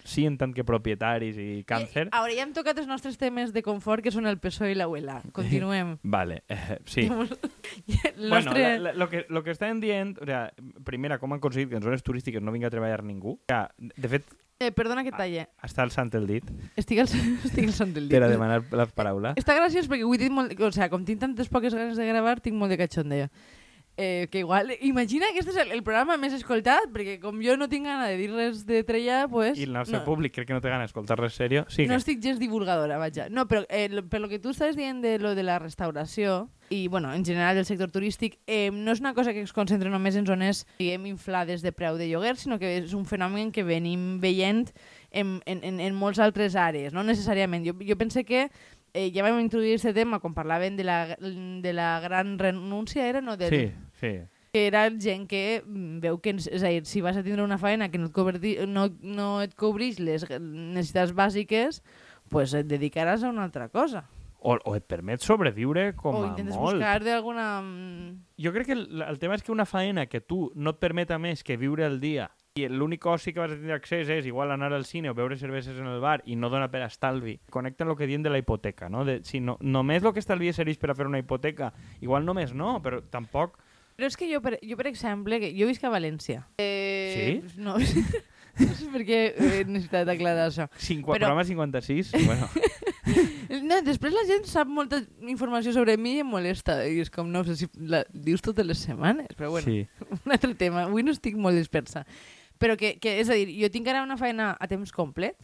sí 0.08 0.25
en 0.25 0.38
tant 0.40 0.55
que 0.56 0.64
propietaris 0.64 1.37
i 1.37 1.64
càncer. 1.69 2.06
I, 2.08 2.17
ara 2.17 2.32
ja 2.32 2.46
hem 2.46 2.55
tocat 2.56 2.79
els 2.81 2.88
nostres 2.88 3.19
temes 3.20 3.52
de 3.52 3.61
confort, 3.67 4.00
que 4.00 4.08
són 4.14 4.25
el 4.31 4.38
PSOE 4.40 4.73
i 4.73 4.79
l'abuela. 4.79 5.19
Continuem. 5.37 5.99
Vale, 6.02 6.40
eh, 6.49 6.79
sí. 6.88 7.05
el 7.11 8.31
Bueno, 8.31 8.40
nostre... 8.46 8.62
la, 8.79 8.79
la, 8.79 8.93
lo, 8.94 9.11
que, 9.11 9.26
lo 9.29 9.43
que 9.44 9.50
estan 9.52 9.81
dient, 9.85 10.17
o 10.23 10.25
sea, 10.25 10.46
primera, 10.88 11.19
com 11.20 11.32
han 11.37 11.43
aconseguit 11.43 11.69
que 11.69 11.76
en 11.76 11.85
zones 11.85 12.02
turístiques 12.02 12.40
no 12.40 12.52
vingui 12.56 12.67
a 12.67 12.73
treballar 12.73 13.05
ningú? 13.05 13.37
O 13.43 13.52
sea, 13.52 13.69
de 13.76 14.08
fet, 14.08 14.25
Eh, 14.59 14.73
perdona 14.75 15.05
que 15.07 15.13
talle. 15.15 15.45
està 15.63 15.85
al 15.85 15.93
sant 15.95 16.09
el 16.19 16.25
dit 16.27 16.47
Estic 16.75 16.99
al, 16.99 17.07
estic 17.47 17.69
al 17.69 17.75
sant 17.77 17.93
del 17.95 18.09
dit. 18.09 18.17
per 18.17 18.27
a 18.27 18.31
demanar 18.33 18.65
la 18.75 18.89
paraula. 18.91 19.31
Està 19.39 19.55
graciós 19.55 19.87
perquè 19.87 20.03
avui 20.03 20.19
tinc 20.19 20.35
molt... 20.35 20.51
O 20.59 20.71
sigui, 20.75 20.89
com 20.91 21.05
tinc 21.07 21.23
tantes 21.23 21.47
poques 21.53 21.77
ganes 21.79 21.95
de 21.95 22.09
gravar, 22.09 22.41
tinc 22.43 22.59
molt 22.59 22.75
de 22.75 22.79
cachondeo. 22.81 23.29
Eh, 24.01 24.27
que 24.33 24.41
igual... 24.41 24.75
Imagina 24.81 25.27
que 25.33 25.45
este 25.45 25.55
és 25.55 25.61
el, 25.63 25.71
el 25.75 25.85
programa 25.87 26.17
més 26.19 26.35
escoltat, 26.35 26.91
perquè 26.95 27.21
com 27.23 27.39
jo 27.43 27.55
no 27.59 27.67
tinc 27.71 27.87
gana 27.87 28.11
de 28.11 28.19
dir 28.19 28.29
res 28.35 28.65
de 28.67 28.83
trellar, 28.87 29.29
pues... 29.31 29.59
I 29.59 29.67
el 29.67 29.79
nostre 29.79 30.01
no, 30.01 30.05
públic 30.07 30.35
crec 30.35 30.51
que 30.51 30.59
no 30.59 30.63
té 30.63 30.75
gana 30.75 30.87
d'escoltar 30.87 31.21
res 31.23 31.39
serio. 31.39 31.65
Sí, 31.71 31.87
no 31.87 31.99
estic 31.99 32.19
gens 32.23 32.43
divulgadora, 32.43 32.99
vaja. 32.99 33.27
No, 33.31 33.47
però 33.51 33.63
eh, 33.71 34.03
per 34.11 34.23
lo 34.23 34.31
que 34.31 34.39
tu 34.43 34.55
estàs 34.55 34.79
dient 34.79 35.03
de 35.07 35.21
lo 35.23 35.35
de 35.39 35.47
la 35.47 35.59
restauració, 35.63 36.49
i 36.70 36.88
bueno, 36.88 37.12
en 37.15 37.25
general 37.25 37.56
del 37.56 37.65
sector 37.65 37.91
turístic, 37.91 38.38
eh, 38.47 38.70
no 38.73 38.93
és 38.93 39.00
una 39.00 39.15
cosa 39.15 39.32
que 39.32 39.43
es 39.43 39.53
concentra 39.53 39.91
només 39.91 40.17
en 40.17 40.26
zones, 40.29 40.65
diguem, 40.79 41.06
inflades 41.11 41.62
de 41.65 41.73
preu 41.73 41.99
de 41.99 42.09
lloguer, 42.11 42.37
sinó 42.37 42.59
que 42.61 42.76
és 42.79 42.94
un 42.97 43.06
fenomen 43.09 43.53
que 43.53 43.65
venim 43.65 44.19
veient 44.20 44.69
en, 45.11 45.38
en, 45.47 45.62
en, 45.65 45.81
en 45.81 45.97
molts 45.97 46.20
altres 46.20 46.56
àrees, 46.59 46.93
no 46.93 47.05
necessàriament. 47.06 47.67
Jo, 47.67 47.76
jo 47.81 47.97
pense 48.00 48.25
que 48.29 48.49
eh, 48.93 49.11
ja 49.15 49.25
vam 49.26 49.41
introduir 49.41 49.76
aquest 49.76 49.97
tema 49.97 50.20
quan 50.20 50.35
parlaven 50.37 50.76
de 50.76 50.85
la, 50.85 51.17
de 51.19 51.73
la 51.73 52.00
gran 52.05 52.38
renúncia, 52.38 53.09
era? 53.09 53.21
No, 53.21 53.37
de, 53.37 53.49
sí, 53.49 53.62
sí. 54.00 54.12
que 54.53 54.67
era 54.67 54.88
gent 54.91 55.29
que 55.29 55.62
mm, 55.64 56.00
veu 56.05 56.21
que, 56.21 56.37
és 56.37 56.62
a 56.62 56.73
dir, 56.73 56.85
si 56.88 57.00
vas 57.05 57.17
a 57.17 57.25
tindre 57.25 57.44
una 57.44 57.59
feina 57.59 57.91
que 57.93 57.99
no 58.00 58.11
et, 58.11 58.14
cobrti, 58.17 58.57
no, 58.66 58.88
no 59.02 59.31
et 59.45 59.57
cobreix 59.59 60.00
les 60.00 60.26
necessitats 60.28 61.14
bàsiques, 61.16 61.83
pues 62.28 62.54
et 62.57 62.69
dedicaràs 62.69 63.25
a 63.25 63.33
una 63.33 63.45
altra 63.49 63.69
cosa. 63.73 64.04
O, 64.40 64.54
o 64.54 64.75
et 64.78 64.85
permet 64.87 65.18
sobreviure 65.21 65.97
com 65.99 66.14
o 66.14 66.23
a 66.23 66.28
intentes 66.28 66.54
molt. 66.54 66.76
buscar 66.78 67.02
d'alguna... 67.02 67.61
mm, 67.61 68.11
Jo 68.38 68.52
crec 68.54 68.66
que 68.71 68.76
el, 68.76 69.02
el 69.02 69.18
tema 69.18 69.35
és 69.35 69.42
que 69.42 69.50
una 69.50 69.66
feina 69.66 70.07
que 70.07 70.21
tu 70.21 70.52
no 70.54 70.71
et 70.71 70.78
permeta 70.78 71.18
més 71.18 71.42
que 71.42 71.57
viure 71.59 71.83
el 71.87 71.99
dia 71.99 72.28
i 72.59 72.68
l'únic 72.71 73.04
oci 73.07 73.33
que 73.35 73.38
vas 73.42 73.50
a 73.52 73.57
tindre 73.59 73.75
accés 73.75 74.09
és 74.11 74.26
igual 74.26 74.50
anar 74.50 74.73
al 74.75 74.85
cine 74.87 75.11
o 75.11 75.14
beure 75.14 75.37
cerveses 75.38 75.76
en 75.78 75.87
el 75.87 76.00
bar 76.02 76.23
i 76.26 76.35
no 76.35 76.49
dona 76.50 76.66
per 76.71 76.83
estalvi, 76.87 77.37
connecta 77.54 77.85
amb 77.85 77.92
el 77.92 77.99
que 78.00 78.07
diem 78.11 78.23
de 78.23 78.30
la 78.30 78.38
hipoteca, 78.38 78.88
no? 78.88 79.04
De, 79.07 79.21
si 79.23 79.38
no, 79.38 79.57
només 79.61 80.02
el 80.02 80.12
que 80.14 80.18
estalvies 80.23 80.57
serveix 80.59 80.78
per 80.78 80.90
a 80.90 80.97
fer 80.99 81.07
una 81.07 81.18
hipoteca, 81.23 81.73
igual 82.00 82.25
només 82.26 82.54
no, 82.54 82.80
però 82.83 82.99
tampoc... 83.11 83.59
Però 83.99 84.07
és 84.11 84.16
que 84.18 84.26
jo, 84.33 84.40
per, 84.42 84.57
jo, 84.62 84.76
per 84.78 84.87
exemple, 84.90 85.38
que 85.42 85.52
jo 85.59 85.66
visc 85.71 85.83
a 85.87 85.90
València. 85.90 86.47
Eh, 86.59 87.14
Sí? 87.14 87.61
No, 87.62 87.78
no 88.59 88.75
sé 88.75 88.90
per 88.90 89.02
què 89.07 89.21
he 89.35 89.64
necessitat 89.66 90.11
aclarar 90.11 90.49
això. 90.50 90.66
Cinqu 90.78 91.12
Però- 91.14 91.26
Programa 91.30 91.45
56? 91.47 92.12
Bueno, 92.26 92.49
No, 93.69 93.79
després 93.85 94.15
la 94.15 94.25
gent 94.29 94.47
sap 94.49 94.69
molta 94.73 95.03
informació 95.29 95.75
sobre 95.77 95.99
mi 96.01 96.17
i 96.17 96.25
em 96.25 96.29
molesta. 96.31 96.81
I 96.89 97.03
és 97.05 97.13
com, 97.13 97.29
no 97.33 97.45
sé 97.45 97.59
si 97.59 97.69
la 97.79 98.05
dius 98.15 98.45
totes 98.45 98.67
les 98.67 98.81
setmanes, 98.87 99.35
però 99.37 99.51
bueno. 99.53 99.69
sí. 99.69 99.85
un 100.25 100.35
altre 100.35 100.55
tema. 100.57 100.87
Avui 100.87 101.05
no 101.05 101.13
estic 101.13 101.37
molt 101.37 101.59
dispersa. 101.59 102.07
Però 102.59 102.75
que, 102.79 102.97
que, 102.99 103.19
és 103.21 103.29
a 103.31 103.37
dir, 103.39 103.53
jo 103.61 103.69
tinc 103.71 103.87
ara 103.91 104.03
una 104.03 104.17
feina 104.19 104.51
a 104.59 104.67
temps 104.71 104.91
complet 104.95 105.37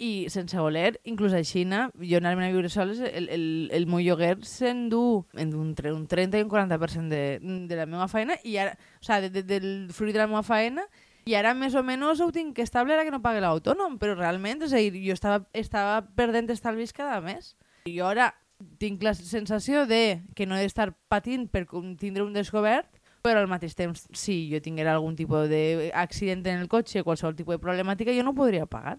i 0.00 0.30
sense 0.32 0.56
voler, 0.56 0.94
inclús 1.04 1.34
així, 1.36 1.64
jo 1.66 2.20
anar-me'n 2.20 2.46
a 2.46 2.52
viure 2.54 2.70
soles, 2.72 3.00
el, 3.04 3.26
el, 3.28 3.44
el 3.74 3.86
meu 3.90 4.00
lloguer 4.00 4.38
s'endú 4.46 5.26
entre 5.36 5.92
un 5.92 6.06
30 6.08 6.38
i 6.38 6.46
un 6.46 6.52
40% 6.52 7.10
de, 7.10 7.66
de 7.68 7.76
la 7.76 7.88
meva 7.90 8.06
feina, 8.08 8.38
i 8.44 8.56
ara, 8.56 8.78
o 8.96 9.04
sigui, 9.04 9.28
de, 9.28 9.42
de, 9.42 9.58
del 9.58 9.72
fruit 9.92 10.14
de 10.14 10.22
la 10.22 10.28
meva 10.30 10.44
feina, 10.46 10.86
i 11.28 11.34
ara 11.36 11.52
més 11.58 11.74
o 11.76 11.82
menys 11.84 12.22
ho 12.22 12.30
tinc 12.32 12.62
estable 12.62 12.94
ara 12.94 13.04
que 13.04 13.12
no 13.12 13.20
pague 13.20 13.42
l'autònom, 13.44 13.98
però 14.00 14.14
realment, 14.16 14.62
és 14.64 14.72
a 14.72 14.80
dir, 14.80 15.02
jo 15.04 15.18
estava, 15.18 15.42
estava 15.52 16.00
perdent 16.16 16.48
estalvis 16.54 16.94
cada 16.96 17.20
mes. 17.20 17.52
I 17.86 17.96
jo 17.98 18.06
ara 18.10 18.32
tinc 18.78 19.02
la 19.02 19.14
sensació 19.14 19.86
de 19.88 20.20
que 20.36 20.44
no 20.46 20.56
he 20.56 20.64
d'estar 20.66 20.90
patint 21.08 21.46
per 21.48 21.66
tindre 21.98 22.22
un 22.26 22.34
descobert, 22.36 22.88
però 23.20 23.40
al 23.42 23.48
mateix 23.52 23.74
temps, 23.76 24.06
si 24.16 24.46
jo 24.48 24.60
tinguera 24.64 24.94
algun 24.96 25.12
tipus 25.16 25.48
d'accident 25.50 26.40
en 26.48 26.62
el 26.62 26.68
cotxe, 26.72 27.02
qualsevol 27.04 27.34
tipus 27.36 27.56
de 27.58 27.60
problemàtica, 27.60 28.14
jo 28.16 28.22
no 28.24 28.32
podria 28.36 28.64
pagar. 28.64 28.94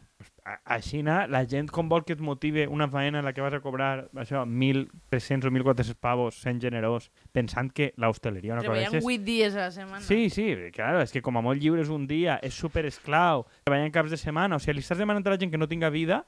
A- 0.46 0.60
Així, 0.76 1.02
na, 1.06 1.24
la 1.30 1.42
gent 1.50 1.70
com 1.74 1.90
vol 1.90 2.04
que 2.06 2.14
et 2.14 2.22
motive 2.22 2.68
una 2.70 2.88
feina 2.90 3.18
en 3.22 3.26
la 3.26 3.34
que 3.34 3.42
vas 3.42 3.54
a 3.54 3.62
cobrar 3.62 4.10
això, 4.22 4.44
1.300 4.46 5.46
o 5.50 5.52
1.400 5.52 5.96
pavos 5.98 6.38
sent 6.42 6.62
generós, 6.62 7.10
pensant 7.34 7.72
que 7.74 7.94
l'hostaleria 7.98 8.56
cosa 8.60 8.68
Treballant 8.68 8.98
és... 9.00 9.06
8 9.06 9.26
dies 9.26 9.56
a 9.58 9.66
la 9.68 9.72
setmana. 9.74 10.02
Sí, 10.06 10.30
sí, 10.30 10.48
claro, 10.74 11.02
és 11.02 11.12
que 11.14 11.22
com 11.26 11.38
a 11.38 11.42
molt 11.46 11.62
lliures 11.62 11.90
un 11.90 12.06
dia, 12.10 12.38
és 12.46 12.54
super 12.54 12.86
esclau, 12.90 13.48
treballant 13.66 13.94
caps 13.94 14.14
de 14.14 14.22
setmana, 14.22 14.58
o 14.58 14.62
sigui, 14.62 14.78
li 14.80 14.86
estàs 14.86 15.02
demanant 15.02 15.26
a 15.26 15.34
la 15.34 15.42
gent 15.42 15.50
que 15.54 15.58
no 15.62 15.70
tinga 15.70 15.90
vida 15.90 16.24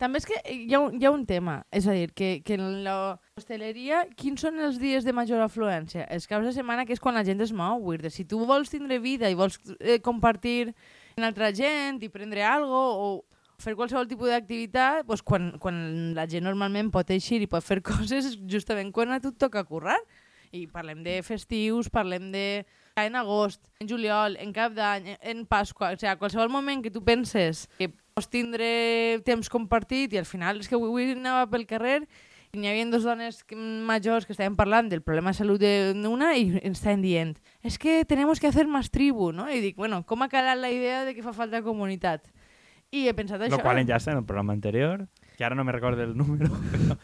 També 0.00 0.20
és 0.20 0.26
que 0.28 0.38
hi 0.48 0.74
ha, 0.74 0.80
un, 0.80 0.94
hi 1.00 1.06
ha 1.06 1.12
un 1.12 1.24
tema, 1.26 1.58
és 1.74 1.86
a 1.88 1.94
dir, 1.96 2.12
que, 2.16 2.30
que 2.46 2.56
en 2.58 2.82
l'hostaleria, 2.84 4.04
quins 4.18 4.44
són 4.44 4.60
els 4.62 4.78
dies 4.80 5.04
de 5.04 5.14
major 5.16 5.42
afluència? 5.44 6.06
Els 6.12 6.28
caps 6.30 6.46
de 6.48 6.54
setmana, 6.56 6.86
que 6.86 6.94
és 6.96 7.02
quan 7.02 7.18
la 7.18 7.24
gent 7.26 7.42
es 7.44 7.52
mou. 7.56 7.84
Dir, 7.98 8.12
si 8.14 8.24
tu 8.28 8.40
vols 8.48 8.72
tindre 8.72 9.00
vida 9.02 9.30
i 9.30 9.38
vols 9.38 9.58
eh, 9.78 9.98
compartir 10.04 10.72
amb 11.16 11.28
altra 11.28 11.52
gent 11.54 12.00
i 12.02 12.10
prendre 12.12 12.44
algo 12.46 12.82
o 13.02 13.08
fer 13.62 13.76
qualsevol 13.78 14.08
tipus 14.10 14.32
d'activitat, 14.32 15.06
doncs 15.06 15.22
quan, 15.26 15.52
quan 15.62 15.76
la 16.16 16.26
gent 16.30 16.46
normalment 16.48 16.90
pot 16.94 17.10
eixir 17.14 17.42
i 17.42 17.50
pot 17.50 17.64
fer 17.64 17.80
coses 17.92 18.34
justament 18.50 18.92
quan 18.94 19.14
a 19.14 19.20
tu 19.22 19.34
et 19.34 19.40
toca 19.40 19.64
currar. 19.68 20.00
I 20.52 20.66
parlem 20.68 21.00
de 21.04 21.20
festius, 21.24 21.88
parlem 21.88 22.28
de 22.32 22.46
en 22.96 23.16
agost, 23.16 23.62
en 23.80 23.88
juliol, 23.88 24.36
en 24.40 24.52
cap 24.52 24.74
d'any, 24.76 25.16
en 25.20 25.46
Pasqua, 25.46 25.92
o 25.92 25.98
sigui, 25.98 26.12
qualsevol 26.20 26.52
moment 26.52 26.82
que 26.84 26.92
tu 26.92 27.02
penses 27.04 27.66
que 27.78 27.88
pots 28.12 28.28
tindre 28.28 29.22
temps 29.24 29.48
compartit 29.48 30.12
i 30.12 30.20
al 30.20 30.28
final 30.28 30.60
és 30.60 30.68
que 30.68 30.76
avui, 30.76 30.90
avui 30.90 31.16
anava 31.16 31.48
pel 31.50 31.64
carrer 31.68 32.02
i 32.52 32.60
n'hi 32.60 32.68
havia 32.68 32.84
dues 32.92 33.06
dones 33.08 33.38
majors 33.88 34.26
que 34.28 34.34
estaven 34.36 34.58
parlant 34.58 34.90
del 34.92 35.00
problema 35.00 35.32
de 35.32 35.38
salut 35.40 35.62
d'una 35.96 36.34
i 36.36 36.58
ens 36.60 36.82
estaven 36.82 37.00
dient 37.00 37.32
és 37.62 37.72
es 37.72 37.78
que 37.80 38.04
tenemos 38.04 38.40
que 38.40 38.48
hacer 38.48 38.66
más 38.68 38.90
tribu, 38.90 39.32
no? 39.32 39.48
I 39.48 39.62
dic, 39.64 39.76
bueno, 39.76 40.02
com 40.04 40.20
ha 40.20 40.28
calat 40.28 40.60
la 40.60 40.70
idea 40.70 41.06
de 41.06 41.14
que 41.14 41.24
fa 41.24 41.32
falta 41.32 41.62
comunitat? 41.64 42.28
I 42.92 43.06
he 43.08 43.14
pensat 43.16 43.40
això. 43.40 43.56
Lo 43.56 43.62
qual 43.64 43.80
enllaça 43.80 44.12
en 44.12 44.18
el 44.20 44.26
programa 44.28 44.52
anterior, 44.52 45.06
que 45.38 45.44
ara 45.46 45.56
no 45.56 45.64
me 45.64 45.72
recordo 45.72 46.02
el 46.02 46.14
número. 46.14 46.52
Però... 46.72 46.98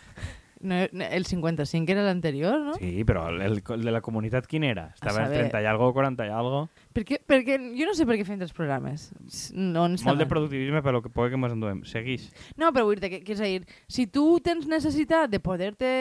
No, 0.60 0.74
el 0.90 1.24
55 1.24 1.92
era 1.92 2.02
l'anterior, 2.02 2.58
no? 2.58 2.74
Sí, 2.80 3.04
però 3.06 3.28
el, 3.30 3.40
el, 3.46 3.60
el 3.62 3.84
de 3.86 3.92
la 3.94 4.00
comunitat 4.02 4.48
quin 4.50 4.64
era? 4.66 4.88
Estava 4.96 5.22
en 5.22 5.28
saber. 5.28 5.44
30 5.46 5.60
i 5.62 5.68
algo, 5.70 5.92
40 5.94 6.26
i 6.26 6.32
algo. 6.34 6.64
Perquè, 6.96 7.20
perquè 7.22 7.58
jo 7.78 7.86
no 7.86 7.94
sé 7.94 8.06
per 8.08 8.16
què 8.18 8.26
fem 8.26 8.42
els 8.42 8.54
programes. 8.56 9.12
No, 9.54 9.86
Molt 9.86 10.18
de 10.18 10.26
productivisme 10.30 10.82
per 10.82 10.96
lo 10.96 11.02
que 11.04 11.12
pugui 11.14 11.30
que 11.30 11.38
ens 11.38 11.54
enduem. 11.54 11.84
Seguix. 11.86 12.26
No, 12.58 12.72
però 12.74 12.88
vull 12.88 12.98
dir 12.98 13.12
que, 13.12 13.22
que 13.22 13.36
és 13.36 13.44
a 13.44 13.52
dir, 13.52 13.62
si 13.86 14.08
tu 14.10 14.26
tens 14.42 14.66
necessitat 14.66 15.30
de 15.30 15.38
poder-te 15.44 15.92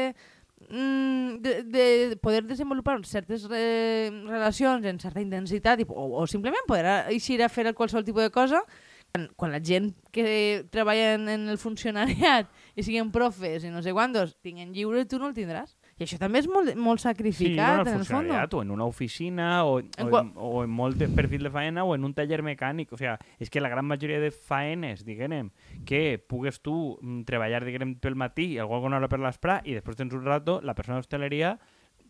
mm, 0.70 1.38
de, 1.46 1.56
de 1.70 2.18
poder 2.18 2.44
desenvolupar 2.50 2.98
certes 3.06 3.46
re, 3.52 4.10
relacions 4.26 4.86
en 4.90 5.00
certa 5.00 5.22
intensitat 5.22 5.86
i, 5.86 5.90
o, 5.90 6.10
o 6.18 6.28
simplement 6.28 6.66
poder 6.68 7.04
eixir 7.14 7.44
a 7.44 7.50
fer 7.54 7.70
qualsevol 7.74 8.06
tipus 8.08 8.26
de 8.26 8.34
cosa 8.34 8.64
quan, 9.12 9.30
quan 9.36 9.52
la 9.54 9.62
gent 9.64 9.94
que 10.12 10.66
treballa 10.72 11.14
en, 11.16 11.28
en 11.30 11.50
el 11.50 11.58
funcionariat 11.58 12.50
i 12.78 12.84
siguin 12.86 13.10
profes 13.12 13.64
i 13.66 13.72
no 13.74 13.82
sé 13.82 13.92
quantos 13.96 14.36
tinguen 14.46 14.70
lliure, 14.76 15.02
tu 15.10 15.18
no 15.18 15.32
el 15.32 15.34
tindràs. 15.34 15.74
I 15.98 16.06
això 16.06 16.20
també 16.22 16.44
és 16.44 16.48
molt, 16.48 16.76
molt 16.78 17.02
Sí, 17.02 17.08
sacrificat, 17.08 17.80
bueno, 17.82 17.90
en 17.90 17.96
el 17.96 18.02
el 18.02 18.06
fons. 18.06 18.54
o 18.54 18.62
en 18.62 18.72
una 18.72 18.86
oficina, 18.86 19.66
o, 19.66 19.80
En 19.80 20.12
o, 20.14 20.20
en, 20.20 20.32
o 20.36 20.64
en 20.64 20.70
molt 20.70 20.98
de 20.98 21.08
perfil 21.10 21.42
de 21.44 21.50
faena, 21.50 21.84
o 21.84 21.96
en 21.96 22.06
un 22.06 22.14
taller 22.14 22.44
mecànic. 22.44 22.94
O 22.94 22.98
sea, 22.98 23.18
és 23.40 23.50
que 23.50 23.60
la 23.60 23.70
gran 23.70 23.86
majoria 23.86 24.20
de 24.22 24.30
faenes, 24.30 25.04
diguem, 25.04 25.50
que 25.86 26.20
pugues 26.20 26.62
tu 26.62 27.00
mm, 27.02 27.24
treballar, 27.26 27.66
diguem, 27.66 27.96
pel 27.98 28.16
matí 28.16 28.54
i 28.54 28.60
alguna 28.60 28.98
hora 29.02 29.10
per 29.10 29.20
l'esprà 29.20 29.58
i 29.66 29.74
després 29.74 29.98
tens 29.98 30.14
un 30.14 30.24
rato, 30.24 30.62
la 30.62 30.76
persona 30.76 31.00
d'hostaleria 31.02 31.58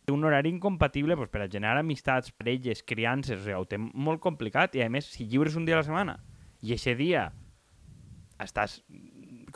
té 0.04 0.12
un 0.12 0.24
horari 0.24 0.50
incompatible 0.50 1.16
pues, 1.16 1.30
per 1.30 1.42
a 1.42 1.50
generar 1.50 1.78
amistats, 1.80 2.32
parelles, 2.32 2.84
criances, 2.84 3.40
o 3.40 3.44
sigui, 3.44 3.56
ho 3.56 3.66
té 3.66 3.78
molt 3.78 4.20
complicat 4.20 4.76
i 4.76 4.82
a 4.84 4.90
més, 4.90 5.06
si 5.06 5.26
lliures 5.28 5.56
un 5.56 5.66
dia 5.66 5.76
a 5.76 5.82
la 5.82 5.88
setmana 5.88 6.20
i 6.62 6.74
aquest 6.76 6.98
dia 6.98 7.32
estàs 8.40 8.82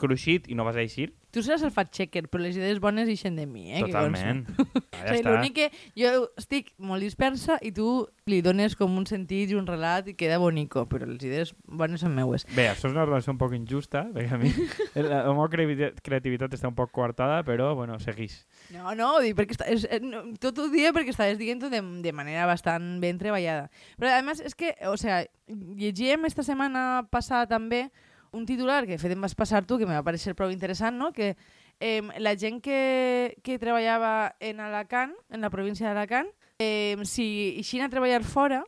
cruixit 0.02 0.50
i 0.50 0.58
no 0.58 0.66
vas 0.66 0.78
a 0.78 0.84
eixir, 0.84 1.12
Tu 1.32 1.40
seràs 1.40 1.62
el 1.64 1.70
fact-checker, 1.72 2.26
però 2.28 2.42
les 2.44 2.58
idees 2.58 2.76
bones 2.76 3.08
ixen 3.08 3.38
de 3.38 3.46
mi, 3.48 3.70
eh? 3.72 3.80
totalment. 3.86 4.44
Ah, 5.02 5.06
o 5.08 5.08
ja 5.08 5.14
sigui. 5.16 5.22
L'únic 5.24 5.54
que 5.56 5.64
jo 5.98 6.10
estic 6.38 6.68
molt 6.78 7.02
dispersa 7.02 7.56
i 7.64 7.72
tu 7.74 7.86
li 8.30 8.36
dones 8.44 8.76
com 8.78 8.92
un 9.00 9.06
sentit 9.08 9.50
i 9.50 9.56
un 9.58 9.64
relat 9.66 10.06
i 10.12 10.14
queda 10.14 10.36
bonico, 10.38 10.84
però 10.86 11.08
les 11.08 11.24
idees 11.26 11.50
bones 11.64 12.04
són 12.04 12.12
meues. 12.14 12.44
Bé, 12.52 12.68
això 12.70 12.86
és 12.86 12.94
una 12.94 13.06
relació 13.08 13.32
un 13.32 13.40
poc 13.40 13.56
injusta, 13.56 14.04
perquè 14.14 14.36
a 14.36 14.38
mi 14.38 14.52
la, 15.08 15.24
la 15.24 15.32
meva 15.32 15.48
creativitat 15.48 16.54
està 16.54 16.70
un 16.70 16.76
poc 16.78 16.92
coartada, 16.94 17.40
però, 17.48 17.72
bueno, 17.74 17.96
segueix. 18.04 18.36
No, 18.76 18.92
no, 18.94 19.08
dic 19.24 19.34
perquè 19.40 19.56
està, 19.56 19.66
és, 19.72 19.88
eh, 19.88 19.98
no, 20.04 20.22
tot 20.44 20.60
ho 20.62 20.68
dia 20.70 20.92
perquè 20.94 21.16
estaves 21.16 21.40
dient-ho 21.40 21.72
de, 21.72 21.82
de 22.04 22.14
manera 22.14 22.46
bastant 22.52 23.00
ben 23.02 23.18
treballada. 23.18 23.72
Però, 23.96 24.12
a 24.12 24.22
més, 24.22 24.44
és 24.44 24.54
que, 24.54 24.76
o 24.92 24.94
sea, 25.00 25.24
llegíem 25.48 26.28
esta 26.28 26.46
setmana 26.46 27.08
passada 27.10 27.48
també 27.56 27.88
un 28.32 28.46
titular 28.46 28.84
que 28.86 28.96
de 28.96 28.98
fet 28.98 29.12
em 29.12 29.20
vas 29.20 29.34
passar 29.36 29.64
tu, 29.66 29.78
que 29.78 29.86
me 29.86 29.94
va 29.94 30.02
parecer 30.02 30.34
prou 30.34 30.50
interessant, 30.50 30.96
no? 30.96 31.12
que 31.12 31.36
eh, 31.80 32.02
la 32.18 32.34
gent 32.36 32.60
que, 32.62 33.36
que 33.42 33.58
treballava 33.58 34.34
en 34.40 34.60
Alacant, 34.60 35.12
en 35.30 35.40
la 35.40 35.50
província 35.50 35.88
d'Alacant, 35.88 36.28
eh, 36.58 36.96
si 37.04 37.54
eixien 37.58 37.84
a 37.84 37.90
treballar 37.92 38.22
fora, 38.24 38.62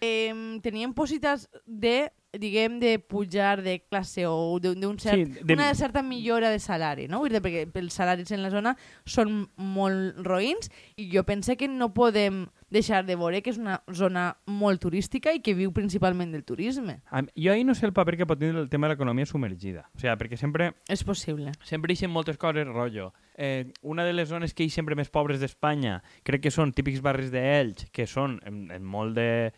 eh, 0.00 0.32
tenien 0.62 0.92
possibilitats 0.94 1.48
de 1.66 2.10
diguem, 2.34 2.80
de 2.80 2.98
pujar 2.98 3.60
de 3.62 3.76
classe 3.86 4.24
o 4.26 4.58
d'un 4.58 4.98
cert, 4.98 5.14
Sí, 5.14 5.24
de- 5.44 5.54
una 5.54 5.72
certa 5.78 6.02
millora 6.02 6.50
de 6.50 6.58
salari, 6.58 7.06
no? 7.06 7.20
Vull 7.22 7.30
dir, 7.30 7.38
perquè 7.40 7.68
els 7.78 7.94
salaris 7.94 8.32
en 8.34 8.42
la 8.42 8.50
zona 8.50 8.72
són 9.06 9.44
molt 9.54 10.18
roïns 10.26 10.66
i 10.96 11.06
jo 11.12 11.22
pense 11.22 11.54
que 11.56 11.68
no 11.70 11.92
podem 11.94 12.48
deixar 12.74 13.04
de 13.06 13.14
veure 13.16 13.40
que 13.42 13.52
és 13.54 13.58
una 13.60 13.78
zona 13.94 14.26
molt 14.50 14.82
turística 14.82 15.32
i 15.32 15.40
que 15.44 15.54
viu 15.54 15.70
principalment 15.72 16.32
del 16.34 16.44
turisme. 16.44 16.98
Jo 17.38 17.54
ahir 17.54 17.64
no 17.64 17.74
sé 17.78 17.86
el 17.86 17.94
paper 17.94 18.18
que 18.18 18.26
pot 18.26 18.40
tindre 18.42 18.60
el 18.60 18.68
tema 18.68 18.88
de 18.88 18.94
l'economia 18.94 19.26
submergida. 19.30 19.86
O 19.94 20.02
sigui, 20.02 20.14
perquè 20.20 20.38
sempre 20.40 20.72
És 20.88 21.04
possible. 21.06 21.52
sempre 21.62 21.94
eixen 21.94 22.10
moltes 22.10 22.36
coses, 22.36 22.66
rotllo. 22.66 23.12
Eh, 23.36 23.72
una 23.82 24.04
de 24.04 24.12
les 24.12 24.28
zones 24.28 24.54
que 24.54 24.64
hi 24.66 24.70
sempre 24.70 24.94
més 24.94 25.10
pobres 25.10 25.40
d'Espanya 25.40 26.02
crec 26.22 26.42
que 26.44 26.52
són 26.54 26.72
típics 26.74 27.02
barris 27.02 27.30
d'Elx, 27.34 27.88
que 27.90 28.06
són 28.06 28.40
en, 28.46 28.68
en 28.70 28.84
molt 28.84 29.14
de 29.16 29.52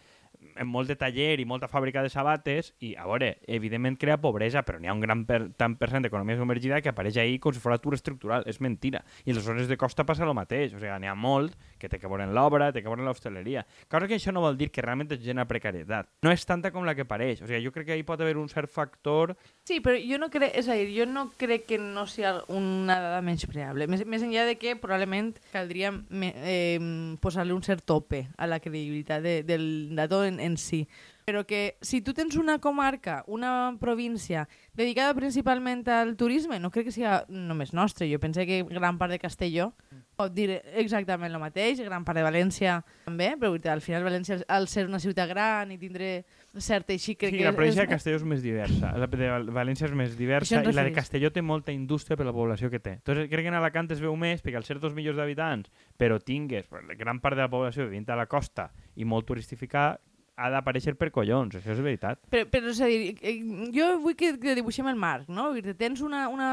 en 0.58 0.68
molt 0.70 0.90
de 0.90 0.96
taller 0.98 1.40
i 1.40 1.46
molta 1.48 1.68
fàbrica 1.70 2.02
de 2.04 2.10
sabates 2.12 2.72
i, 2.80 2.94
a 2.96 3.06
veure, 3.08 3.36
evidentment 3.46 3.98
crea 4.00 4.18
pobresa, 4.22 4.62
però 4.66 4.80
n'hi 4.80 4.90
ha 4.90 4.96
un 4.96 5.02
gran 5.04 5.25
per, 5.28 5.40
tant 5.58 5.76
per 5.80 5.90
cent 5.92 6.06
d'economia 6.06 6.38
submergida 6.40 6.80
que 6.82 6.92
apareix 6.92 7.18
ahí 7.22 7.38
com 7.42 7.54
si 7.54 7.62
fos 7.62 7.76
atur 7.76 7.96
estructural. 7.96 8.46
És 8.46 8.60
mentira. 8.60 9.04
I 9.25 9.36
les 9.36 9.44
zones 9.44 9.68
de 9.68 9.78
costa 9.80 10.06
passa 10.06 10.26
el 10.26 10.34
mateix. 10.36 10.75
O 10.75 10.80
sigui, 10.80 10.92
n'hi 11.02 11.10
ha 11.10 11.16
molt 11.16 11.56
que 11.80 11.90
té 11.92 12.00
que 12.00 12.10
veure 12.10 12.26
en 12.26 12.34
l'obra, 12.36 12.72
té 12.72 12.82
que 12.82 12.90
veure 12.90 13.04
en 13.04 13.10
l'hostaleria. 13.10 13.66
Cosa 13.90 14.08
que 14.08 14.18
això 14.18 14.34
no 14.34 14.44
vol 14.44 14.58
dir 14.58 14.70
que 14.72 14.84
realment 14.84 15.12
es 15.14 15.22
genera 15.22 15.48
precarietat. 15.48 16.10
No 16.25 16.32
és 16.34 16.46
tanta 16.48 16.72
com 16.75 16.86
la 16.86 16.96
que 16.98 17.08
pareix. 17.08 17.42
O 17.42 17.48
sigui, 17.48 17.64
jo 17.64 17.75
crec 17.75 17.90
que 17.90 17.96
ahí 17.96 18.06
pot 18.06 18.20
haver 18.20 18.36
un 18.40 18.48
cert 18.52 18.72
factor 18.72 19.36
Sí, 19.66 19.80
però 19.82 19.96
jo 19.98 20.14
no 20.22 20.28
crec, 20.30 20.52
és 20.54 20.68
a 20.70 20.76
dir, 20.78 20.92
jo 20.94 21.08
no 21.10 21.25
crec 21.40 21.64
que 21.66 21.76
no 21.82 22.04
sigui 22.06 22.30
una 22.54 23.00
dada 23.02 23.22
menyspreable. 23.26 23.88
Més, 23.90 24.04
més 24.06 24.22
enllà 24.22 24.44
de 24.46 24.54
que 24.60 24.76
probablement 24.78 25.32
caldria 25.50 25.90
eh, 26.22 26.78
posar-li 27.18 27.50
un 27.50 27.64
cert 27.66 27.82
tope 27.82 28.28
a 28.38 28.46
la 28.46 28.60
credibilitat 28.62 29.25
de, 29.25 29.40
del 29.42 29.66
dato 29.98 30.22
en, 30.22 30.38
en 30.47 30.57
si. 30.57 30.87
Però 31.26 31.43
que 31.45 31.75
si 31.83 32.00
tu 32.07 32.12
tens 32.15 32.37
una 32.38 32.61
comarca, 32.62 33.25
una 33.26 33.75
província 33.81 34.45
dedicada 34.79 35.12
principalment 35.12 35.83
al 35.91 36.15
turisme, 36.17 36.61
no 36.62 36.71
crec 36.71 36.87
que 36.87 36.93
sigui 36.95 37.09
només 37.29 37.73
nostre. 37.75 38.07
Jo 38.07 38.21
penso 38.23 38.45
que 38.47 38.62
gran 38.62 38.97
part 38.97 39.11
de 39.11 39.19
Castelló 39.19 39.73
pot 40.17 40.31
dir 40.33 40.62
exactament 40.79 41.35
el 41.35 41.41
mateix, 41.43 41.81
gran 41.83 42.05
part 42.07 42.17
de 42.17 42.23
València 42.25 42.76
també, 43.05 43.33
però 43.37 43.50
al 43.73 43.83
final 43.83 44.07
València, 44.07 44.38
al 44.49 44.69
ser 44.71 44.87
una 44.87 45.00
ciutat 45.03 45.29
gran 45.29 45.73
i 45.75 45.76
tindre 45.83 46.25
cert 46.57 46.88
així, 46.95 47.17
crec 47.19 47.35
sí, 47.35 47.38
que 47.38 47.45
la 47.45 47.53
província 47.53 47.83
és- 47.83 47.88
de 47.88 47.95
Castelló 47.97 48.17
és 48.17 48.25
més 48.25 48.41
diversa. 48.47 48.95
La 48.97 49.07
de 49.11 49.29
Val- 49.29 49.50
València 49.50 49.91
és 49.91 49.93
més 49.99 50.17
diversa 50.17 50.62
i 50.62 50.73
la 50.73 50.85
de. 50.85 50.93
Castelló 50.95 51.33
té 51.33 51.43
molta 51.43 51.73
indústria 51.75 52.17
per 52.17 52.25
la 52.25 52.33
població 52.33 52.71
que 52.71 52.79
té. 52.79 52.93
Entonces, 53.03 53.29
crec 53.29 53.43
que 53.43 53.49
en 53.49 53.55
Alacant 53.59 53.91
es 53.91 54.00
veu 54.00 54.15
més 54.17 54.41
perquè 54.45 54.57
al 54.57 54.65
ser 54.65 54.79
dos 54.79 54.95
milions 54.95 55.19
d'habitants, 55.19 55.71
però 55.99 56.23
tingues 56.23 56.71
gran 56.97 57.19
part 57.21 57.35
de 57.37 57.43
la 57.43 57.50
població 57.50 57.85
vivint 57.85 58.09
a 58.11 58.17
la 58.17 58.26
costa 58.26 58.71
i 58.95 59.05
molt 59.05 59.26
turistificada, 59.26 60.00
ha 60.37 60.50
d'aparèixer 60.52 60.95
per 61.00 61.11
collons, 61.14 61.57
això 61.57 61.73
és 61.73 61.81
veritat. 61.83 62.21
Però, 62.33 62.45
però 62.52 62.73
és 62.73 62.81
a 62.85 62.90
dir, 62.90 63.14
eh, 63.21 63.38
jo 63.75 63.88
vull 64.05 64.16
que, 64.19 64.35
que 64.40 64.57
dibuixem 64.59 64.88
el 64.90 64.99
marc, 65.00 65.31
no? 65.33 65.49
Tens 65.78 66.02
una, 66.05 66.26
una 66.33 66.50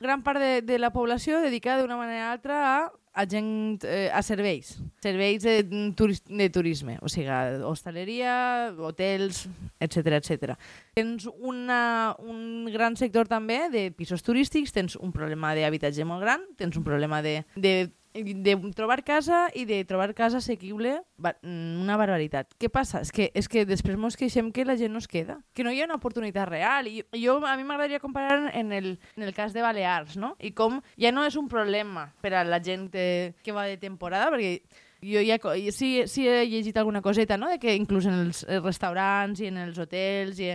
gran 0.00 0.22
part 0.22 0.42
de, 0.42 0.52
de 0.66 0.78
la 0.78 0.92
població 0.92 1.40
dedicada 1.44 1.82
d'una 1.82 1.98
manera 2.00 2.28
o 2.28 2.34
altra 2.34 2.60
a, 2.68 2.76
a 3.14 3.24
gent, 3.30 3.80
eh, 3.88 4.10
a 4.12 4.20
serveis, 4.26 4.74
serveis 5.02 5.44
de, 5.46 5.62
de 5.64 6.48
turisme, 6.52 6.98
o 7.00 7.08
sigui, 7.08 7.30
hostaleria, 7.64 8.74
hotels, 8.76 9.46
etc 9.80 10.18
etc. 10.20 10.56
Tens 10.98 11.28
una, 11.32 12.14
un 12.20 12.68
gran 12.74 12.98
sector 13.00 13.30
també 13.30 13.68
de 13.72 13.88
pisos 13.94 14.26
turístics, 14.26 14.74
tens 14.74 14.98
un 15.00 15.14
problema 15.16 15.54
d'habitatge 15.56 16.04
molt 16.04 16.26
gran, 16.26 16.44
tens 16.58 16.76
un 16.76 16.84
problema 16.84 17.22
de, 17.24 17.40
de 17.56 17.76
de 18.14 18.54
trobar 18.74 19.02
casa 19.02 19.48
i 19.54 19.64
de 19.66 19.80
trobar 19.84 20.14
casa 20.14 20.38
assequible, 20.38 21.00
ba- 21.18 21.34
una 21.42 21.96
barbaritat. 21.98 22.54
Què 22.58 22.70
passa? 22.70 23.00
És 23.02 23.10
que, 23.10 23.30
és 23.34 23.48
que 23.50 23.64
després 23.66 23.98
mos 23.98 24.16
queixem 24.16 24.52
que 24.54 24.64
la 24.64 24.76
gent 24.78 24.92
no 24.94 25.02
es 25.02 25.08
queda, 25.10 25.40
que 25.52 25.64
no 25.66 25.72
hi 25.74 25.82
ha 25.82 25.88
una 25.88 25.96
oportunitat 25.98 26.48
real. 26.48 26.86
I 26.86 27.02
jo, 27.18 27.40
a 27.44 27.56
mi 27.58 27.64
m'agradaria 27.66 27.98
comparar 28.00 28.52
en 28.54 28.72
el, 28.72 28.98
en 29.16 29.22
el 29.26 29.34
cas 29.34 29.52
de 29.52 29.62
Balears, 29.62 30.16
no? 30.16 30.36
I 30.38 30.52
com 30.54 30.80
ja 30.96 31.10
no 31.12 31.26
és 31.26 31.34
un 31.36 31.48
problema 31.50 32.12
per 32.22 32.34
a 32.38 32.44
la 32.46 32.62
gent 32.62 32.88
eh, 32.94 33.34
que 33.42 33.52
va 33.52 33.66
de 33.66 33.76
temporada, 33.82 34.30
perquè 34.30 34.60
jo 35.04 35.20
ja 35.20 35.36
sí, 35.74 36.04
sí 36.08 36.28
he 36.28 36.46
llegit 36.46 36.76
alguna 36.78 37.02
coseta, 37.02 37.36
no? 37.36 37.50
De 37.50 37.58
que 37.58 37.74
inclús 37.74 38.06
en 38.06 38.14
els 38.22 38.46
restaurants 38.62 39.42
i 39.42 39.50
en 39.50 39.58
els 39.58 39.76
hotels 39.78 40.38
i 40.40 40.54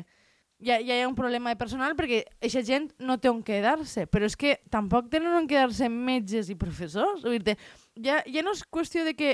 ja, 0.59 0.79
ja 0.79 0.95
hi 0.97 1.01
ha 1.01 1.07
un 1.07 1.15
problema 1.15 1.53
de 1.53 1.59
personal 1.59 1.95
perquè 1.95 2.23
aquesta 2.37 2.61
gent 2.67 2.89
no 2.99 3.17
té 3.19 3.31
on 3.31 3.41
quedar-se, 3.45 4.05
però 4.11 4.27
és 4.27 4.35
que 4.39 4.57
tampoc 4.71 5.07
tenen 5.11 5.35
on 5.37 5.47
quedar-se 5.47 5.87
metges 5.89 6.51
i 6.51 6.57
professors. 6.59 7.23
Vull 7.23 7.39
dir 7.43 7.55
ja, 8.03 8.19
ja 8.27 8.43
no 8.43 8.53
és 8.55 8.65
qüestió 8.67 9.05
de 9.07 9.15
que 9.17 9.31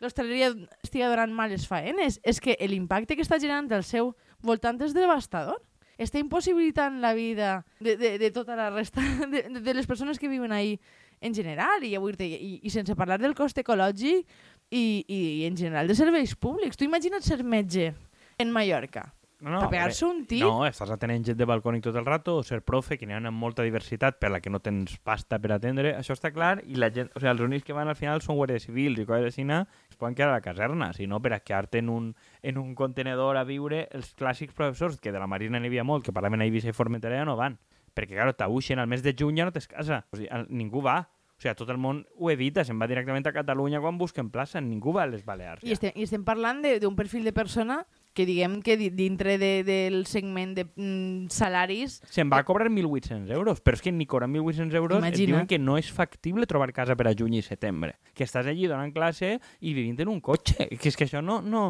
l'hostaleria 0.00 0.52
estigui 0.84 1.06
donant 1.06 1.32
males 1.36 1.66
faenes, 1.68 2.20
és 2.24 2.40
que 2.40 2.56
l'impacte 2.68 3.16
que 3.16 3.24
està 3.24 3.40
generant 3.40 3.72
al 3.72 3.84
seu 3.84 4.12
voltant 4.44 4.80
és 4.84 4.94
devastador. 4.96 5.62
està 5.96 6.18
impossibilitant 6.20 7.00
la 7.00 7.14
vida 7.16 7.64
de, 7.80 7.96
de, 7.96 8.18
de 8.20 8.28
tota 8.30 8.52
la 8.52 8.68
resta 8.68 9.00
de, 9.32 9.46
de 9.48 9.74
les 9.74 9.86
persones 9.86 10.18
que 10.18 10.28
viuen 10.28 10.52
ahí 10.52 10.78
en 11.20 11.32
general, 11.32 11.82
i, 11.82 11.96
i, 11.96 12.60
i 12.62 12.70
sense 12.70 12.94
parlar 12.94 13.16
del 13.18 13.34
cost 13.34 13.56
ecològic 13.56 14.26
i, 14.68 15.04
i, 15.08 15.20
i 15.40 15.46
en 15.46 15.56
general 15.56 15.88
de 15.88 15.96
serveis 15.96 16.36
públics. 16.36 16.76
Tu 16.76 16.84
imagina't 16.84 17.24
ser 17.24 17.42
metge 17.42 17.94
en 18.36 18.52
Mallorca. 18.52 19.14
No, 19.46 19.52
no, 19.52 19.60
per 19.62 19.76
pegar-se 19.76 20.04
un 20.04 20.24
tir. 20.26 20.40
No, 20.42 20.64
estàs 20.66 20.90
atenent 20.90 21.22
gent 21.24 21.36
de 21.38 21.46
balcònic 21.46 21.84
tot 21.86 21.94
el 21.94 22.04
rato, 22.04 22.34
o 22.40 22.42
ser 22.42 22.58
profe, 22.66 22.98
que 22.98 23.06
n'hi 23.06 23.14
ha 23.14 23.30
molta 23.30 23.62
diversitat 23.62 24.18
per 24.18 24.32
la 24.34 24.40
que 24.42 24.50
no 24.50 24.58
tens 24.58 24.96
pasta 24.98 25.38
per 25.38 25.52
atendre, 25.54 25.92
això 25.96 26.16
està 26.16 26.32
clar, 26.34 26.64
i 26.66 26.74
la 26.74 26.90
gent, 26.90 27.12
o 27.14 27.20
sigui, 27.20 27.30
els 27.30 27.40
únics 27.46 27.64
que 27.64 27.72
van 27.76 27.86
al 27.88 27.94
final 27.94 28.20
són 28.24 28.34
guàrdies 28.40 28.66
civils 28.66 28.98
i 28.98 29.06
coses 29.06 29.30
així, 29.30 29.46
es 29.46 29.96
poden 29.96 30.16
quedar 30.18 30.32
a 30.32 30.38
la 30.40 30.42
caserna, 30.42 30.92
si 30.92 31.06
no 31.06 31.20
per 31.22 31.32
a 31.34 31.40
quedar-te 31.40 31.78
en 31.78 31.88
un, 31.88 32.14
en 32.42 32.58
un 32.58 32.74
contenedor 32.74 33.36
a 33.36 33.44
viure 33.44 33.86
els 33.92 34.14
clàssics 34.18 34.52
professors, 34.52 34.98
que 35.00 35.12
de 35.12 35.18
la 35.22 35.28
Marina 35.28 35.60
n'hi 35.60 35.68
havia 35.70 35.84
molt, 35.84 36.04
que 36.04 36.12
parlaven 36.12 36.40
a 36.40 36.44
Eivissa 36.44 36.68
i 36.68 36.72
Formentera 36.74 37.16
ja 37.16 37.24
no 37.24 37.36
van, 37.36 37.56
perquè, 37.94 38.16
clar, 38.18 38.34
t'abuixen 38.34 38.78
al 38.82 38.88
mes 38.90 39.02
de 39.06 39.14
juny 39.16 39.38
ja 39.38 39.44
no 39.46 39.52
tens 39.54 39.68
casa, 39.70 40.02
o 40.10 40.16
sigui, 40.16 40.28
ningú 40.50 40.82
va, 40.82 41.04
o 41.36 41.40
sigui, 41.40 41.54
tot 41.54 41.70
el 41.70 41.78
món 41.78 42.02
ho 42.18 42.30
evita, 42.32 42.64
se'n 42.64 42.80
va 42.82 42.88
directament 42.90 43.26
a 43.28 43.32
Catalunya 43.32 43.78
quan 43.80 43.96
busquen 43.96 44.28
plaça, 44.34 44.60
ningú 44.60 44.92
va 44.96 45.04
a 45.04 45.06
les 45.06 45.22
Balears. 45.24 45.62
I 45.62 45.72
estem, 45.76 45.92
i 45.94 46.02
estem 46.02 46.24
parlant 46.24 46.62
de- 46.64 46.80
d'un 46.80 46.96
perfil 46.96 47.22
de 47.24 47.32
persona 47.32 47.84
que 48.16 48.24
diguem 48.26 48.62
que 48.64 48.78
di- 48.80 48.88
dintre 48.96 49.36
de, 49.38 49.50
del 49.68 50.06
segment 50.08 50.54
de 50.56 50.64
mm, 50.64 51.28
salaris 51.28 51.98
Se'n 52.08 52.32
va 52.32 52.40
a 52.40 52.46
cobrar 52.48 52.70
1.800 52.72 53.28
euros, 53.36 53.60
però 53.60 53.76
és 53.76 53.84
que 53.84 53.92
ni 53.92 54.06
cobrar 54.08 54.30
1.800 54.32 54.74
euros 54.80 54.96
et 54.96 55.04
Imagina't. 55.04 55.26
diuen 55.34 55.46
que 55.50 55.58
no 55.60 55.76
és 55.76 55.92
factible 55.92 56.48
trobar 56.48 56.72
casa 56.72 56.96
per 56.96 57.10
a 57.10 57.14
juny 57.14 57.36
i 57.38 57.44
setembre. 57.44 57.98
Que 58.16 58.24
estàs 58.24 58.48
allí 58.48 58.64
donant 58.66 58.94
classe 58.96 59.36
i 59.60 59.74
vivint 59.76 60.00
en 60.00 60.08
un 60.16 60.22
cotxe. 60.24 60.66
Que 60.80 60.88
és 60.88 60.96
que 60.96 61.04
això 61.06 61.20
no... 61.22 61.42
no 61.44 61.68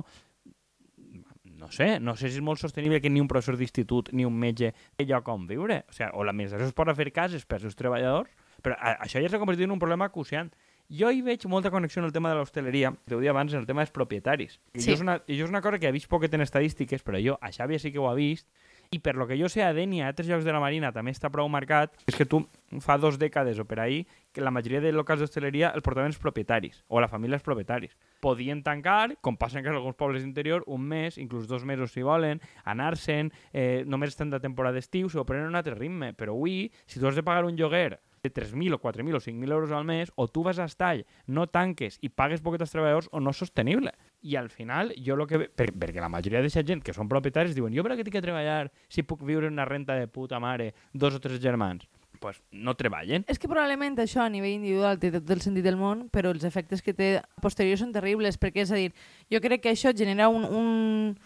no 1.57 1.71
sé, 1.73 1.99
no 2.01 2.13
sé 2.21 2.29
si 2.29 2.37
és 2.37 2.45
molt 2.45 2.61
sostenible 2.61 3.01
que 3.01 3.09
ni 3.09 3.19
un 3.23 3.27
professor 3.31 3.57
d'institut 3.57 4.11
ni 4.13 4.27
un 4.29 4.35
metge 4.37 4.75
té 4.95 5.07
lloc 5.09 5.27
on 5.33 5.47
viure. 5.49 5.79
O, 5.89 5.95
sigui, 5.97 6.11
o 6.13 6.25
l'administració 6.27 6.69
es 6.69 6.75
pot 6.77 6.91
fer 6.99 7.09
cases 7.17 7.47
per 7.49 7.57
als 7.57 7.65
seus 7.65 7.79
treballadors, 7.79 8.29
però 8.63 8.77
això 9.01 9.23
ja 9.25 9.31
s'ha 9.33 9.41
convertit 9.41 9.65
en 9.65 9.73
un 9.73 9.81
problema 9.81 10.05
acuciant. 10.11 10.53
Jo 10.89 11.11
hi 11.11 11.21
veig 11.27 11.43
molta 11.51 11.71
connexió 11.75 11.99
en 12.01 12.07
el 12.07 12.13
tema 12.15 12.31
de 12.31 12.37
l'hostaleria, 12.39 12.93
t'ho 13.11 13.19
dia 13.19 13.33
abans, 13.33 13.53
en 13.53 13.59
el 13.61 13.67
tema 13.67 13.83
dels 13.83 13.91
propietaris. 13.91 14.61
I 14.75 14.81
Sí. 14.81 14.91
jo, 14.91 14.95
és 14.95 15.01
una, 15.01 15.17
i 15.27 15.41
és 15.43 15.49
una 15.49 15.61
cosa 15.61 15.81
que 15.81 15.89
he 15.89 15.93
vist 15.93 16.07
poquet 16.09 16.33
en 16.35 16.43
estadístiques, 16.43 17.03
però 17.03 17.19
jo 17.19 17.39
a 17.41 17.51
Xàbia 17.51 17.79
sí 17.81 17.91
que 17.91 17.99
ho 17.99 18.07
he 18.13 18.15
vist, 18.15 18.47
i 18.93 19.01
per 19.01 19.17
lo 19.17 19.27
que 19.27 19.37
jo 19.37 19.49
sé 19.49 19.65
a 19.65 19.73
Denia 19.75 19.97
i 19.97 20.07
a 20.07 20.09
altres 20.13 20.29
llocs 20.29 20.45
de 20.45 20.53
la 20.53 20.61
Marina 20.61 20.93
també 20.93 21.11
està 21.11 21.29
prou 21.29 21.49
marcat, 21.49 21.91
és 22.07 22.15
que 22.15 22.25
tu 22.25 22.47
fa 22.79 22.97
dos 22.99 23.19
dècades 23.19 23.59
o 23.59 23.65
per 23.65 23.81
ahir 23.81 24.07
que 24.33 24.41
la 24.41 24.53
majoria 24.53 24.81
de 24.81 24.93
locals 24.93 25.19
d'hostaleria 25.19 25.73
els 25.75 25.83
portaven 25.83 26.07
els 26.13 26.19
propietaris 26.23 26.85
o 26.87 27.01
la 27.01 27.09
família 27.09 27.35
els 27.35 27.43
propietaris. 27.43 27.97
Podien 28.21 28.63
tancar, 28.63 29.17
com 29.21 29.37
passa 29.37 29.59
en 29.59 29.67
alguns 29.67 29.97
pobles 29.97 30.23
d'interior, 30.23 30.63
un 30.69 30.83
mes, 30.87 31.19
inclús 31.19 31.49
dos 31.49 31.65
mesos 31.65 31.91
si 31.91 32.03
volen, 32.03 32.41
anar-se'n, 32.65 33.33
eh, 33.53 33.83
només 33.87 34.11
estan 34.11 34.31
de 34.31 34.39
temporada 34.39 34.75
d'estiu, 34.77 35.09
s'ho 35.09 35.25
prenen 35.27 35.49
un 35.49 35.57
altre 35.57 35.75
ritme. 35.75 36.13
Però 36.15 36.31
avui, 36.31 36.71
si 36.87 37.01
tu 37.01 37.09
has 37.09 37.17
de 37.17 37.25
pagar 37.25 37.45
un 37.45 37.57
lloguer 37.57 37.99
3.000 38.33 38.77
o 38.77 38.81
4.000 38.81 39.17
o 39.17 39.21
5.000 39.21 39.53
euros 39.53 39.73
al 39.73 39.85
mes, 39.85 40.13
o 40.15 40.29
tu 40.29 40.43
vas 40.47 40.59
a 40.59 40.67
estall, 40.71 41.05
no 41.27 41.47
tanques 41.47 41.99
i 42.01 42.11
pagues 42.11 42.43
poquet 42.45 42.65
als 42.65 42.75
treballadors, 42.75 43.11
o 43.13 43.21
no 43.21 43.35
és 43.35 43.43
sostenible. 43.43 43.93
I 44.23 44.37
al 44.37 44.51
final, 44.51 44.95
jo 44.99 45.17
lo 45.17 45.27
que... 45.27 45.47
Per, 45.49 45.71
perquè 45.73 46.03
la 46.03 46.13
majoria 46.13 46.41
d'aquesta 46.41 46.65
gent 46.67 46.83
que 46.85 46.95
són 46.97 47.11
propietaris 47.11 47.55
diuen 47.57 47.75
jo 47.75 47.85
per 47.87 47.95
què 47.95 48.07
tinc 48.07 48.19
que 48.19 48.25
treballar 48.25 48.73
si 48.89 49.07
puc 49.07 49.23
viure 49.27 49.51
una 49.51 49.69
renta 49.69 49.99
de 49.99 50.09
puta 50.09 50.41
mare, 50.43 50.73
dos 50.93 51.15
o 51.15 51.23
tres 51.23 51.41
germans? 51.43 51.87
Pues 52.21 52.41
no 52.51 52.75
treballen. 52.77 53.25
És 53.31 53.39
que 53.39 53.49
probablement 53.51 53.99
això 54.03 54.23
a 54.25 54.31
nivell 54.33 54.57
individual 54.57 54.99
té 55.01 55.11
tot 55.15 55.31
el 55.31 55.43
sentit 55.45 55.65
del 55.67 55.79
món, 55.81 56.07
però 56.13 56.33
els 56.35 56.45
efectes 56.49 56.83
que 56.85 56.95
té 56.97 57.11
a 57.21 57.43
posteriori 57.43 57.81
són 57.81 57.93
terribles, 57.95 58.39
perquè 58.41 58.65
és 58.65 58.73
a 58.73 58.81
dir, 58.81 58.93
jo 59.33 59.41
crec 59.45 59.65
que 59.65 59.73
això 59.73 59.93
genera 59.97 60.29
un, 60.33 60.45
un, 60.45 60.69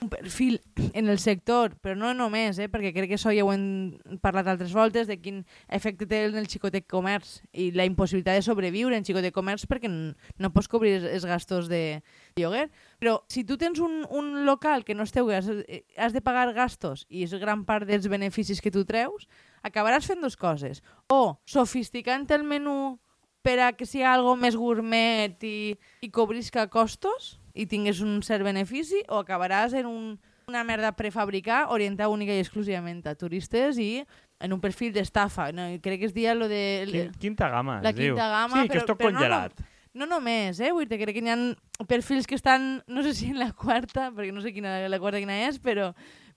un 0.02 0.12
perfil 0.12 0.60
en 0.92 1.08
el 1.08 1.18
sector, 1.22 1.76
però 1.82 1.96
no 1.98 2.12
només, 2.16 2.58
eh, 2.58 2.68
perquè 2.72 2.92
crec 2.96 3.12
que 3.12 3.18
això 3.18 3.34
ja 3.34 3.44
ho 3.46 3.52
hem 3.54 3.96
parlat 4.22 4.50
altres 4.50 4.74
voltes, 4.76 5.08
de 5.10 5.18
quin 5.20 5.42
efecte 5.68 6.08
té 6.10 6.24
en 6.28 6.38
el 6.40 6.48
xicotec 6.50 6.88
comerç 6.90 7.40
i 7.52 7.70
la 7.76 7.86
impossibilitat 7.88 8.40
de 8.40 8.46
sobreviure 8.46 8.96
en 8.96 9.06
xicotec 9.06 9.34
comerç 9.34 9.66
perquè 9.70 9.90
no 9.90 10.52
pots 10.54 10.70
cobrir 10.70 10.96
els, 11.00 11.26
gastos 11.30 11.68
de 11.70 12.00
lloguer. 12.36 12.68
Però 12.98 13.20
si 13.30 13.44
tu 13.44 13.56
tens 13.60 13.78
un, 13.80 14.02
un 14.10 14.44
local 14.46 14.84
que 14.84 14.96
no 14.96 15.04
és 15.06 15.14
teu, 15.14 15.30
i 15.30 15.36
has, 15.36 15.48
eh, 15.66 15.84
has 15.96 16.16
de 16.16 16.24
pagar 16.24 16.50
gastos 16.56 17.06
i 17.08 17.24
és 17.26 17.34
gran 17.40 17.64
part 17.68 17.86
dels 17.88 18.08
beneficis 18.10 18.60
que 18.60 18.72
tu 18.74 18.84
treus, 18.88 19.28
acabaràs 19.62 20.06
fent 20.06 20.20
dues 20.22 20.36
coses. 20.36 20.82
O 21.08 21.38
sofisticant 21.46 22.26
el 22.30 22.44
menú 22.44 22.98
per 23.42 23.58
a 23.64 23.70
que 23.72 23.86
sigui 23.88 24.04
algo 24.04 24.34
més 24.36 24.56
gourmet 24.56 25.36
i, 25.44 25.76
i 26.04 26.10
cobrisca 26.12 26.66
costos 26.68 27.38
i 27.54 27.64
tingués 27.66 28.00
un 28.04 28.20
cert 28.22 28.44
benefici, 28.44 29.00
o 29.08 29.18
acabaràs 29.20 29.72
en 29.80 29.86
un, 29.88 30.04
una 30.48 30.62
merda 30.64 30.92
prefabricada 30.96 31.70
orientada 31.74 32.08
única 32.12 32.32
i 32.36 32.40
exclusivament 32.42 33.00
a 33.08 33.14
turistes 33.18 33.78
i 33.80 34.04
en 34.40 34.52
un 34.54 34.60
perfil 34.60 34.92
d'estafa. 34.92 35.50
No? 35.52 35.66
Crec 35.82 36.00
que 36.00 36.06
es 36.06 36.14
dia 36.14 36.34
lo 36.34 36.48
de... 36.48 36.86
Quin, 36.90 37.12
quinta 37.18 37.48
gamma, 37.50 37.80
La 37.82 37.90
es 37.90 37.96
diu. 37.96 38.14
quinta 38.14 38.28
gamma, 38.28 38.62
Sí, 38.62 38.68
que 38.68 38.74
però- 38.78 38.84
és 38.84 38.86
tot 38.88 38.98
però 39.00 39.10
no, 39.10 39.18
no. 39.18 39.24
congelat. 39.24 39.60
No 39.92 40.06
només, 40.06 40.60
eh? 40.62 40.70
Vull 40.70 40.86
dir, 40.86 41.00
crec 41.00 41.16
que 41.18 41.24
hi 41.24 41.32
ha 41.32 41.84
perfils 41.90 42.28
que 42.30 42.36
estan, 42.38 42.84
no 42.86 43.02
sé 43.02 43.10
si 43.12 43.32
en 43.32 43.40
la 43.40 43.50
quarta, 43.52 44.12
perquè 44.14 44.30
no 44.32 44.40
sé 44.44 44.52
quina 44.54 44.76
la 44.88 45.00
quarta 45.02 45.18
quina 45.18 45.40
és, 45.48 45.58
però, 45.58 45.88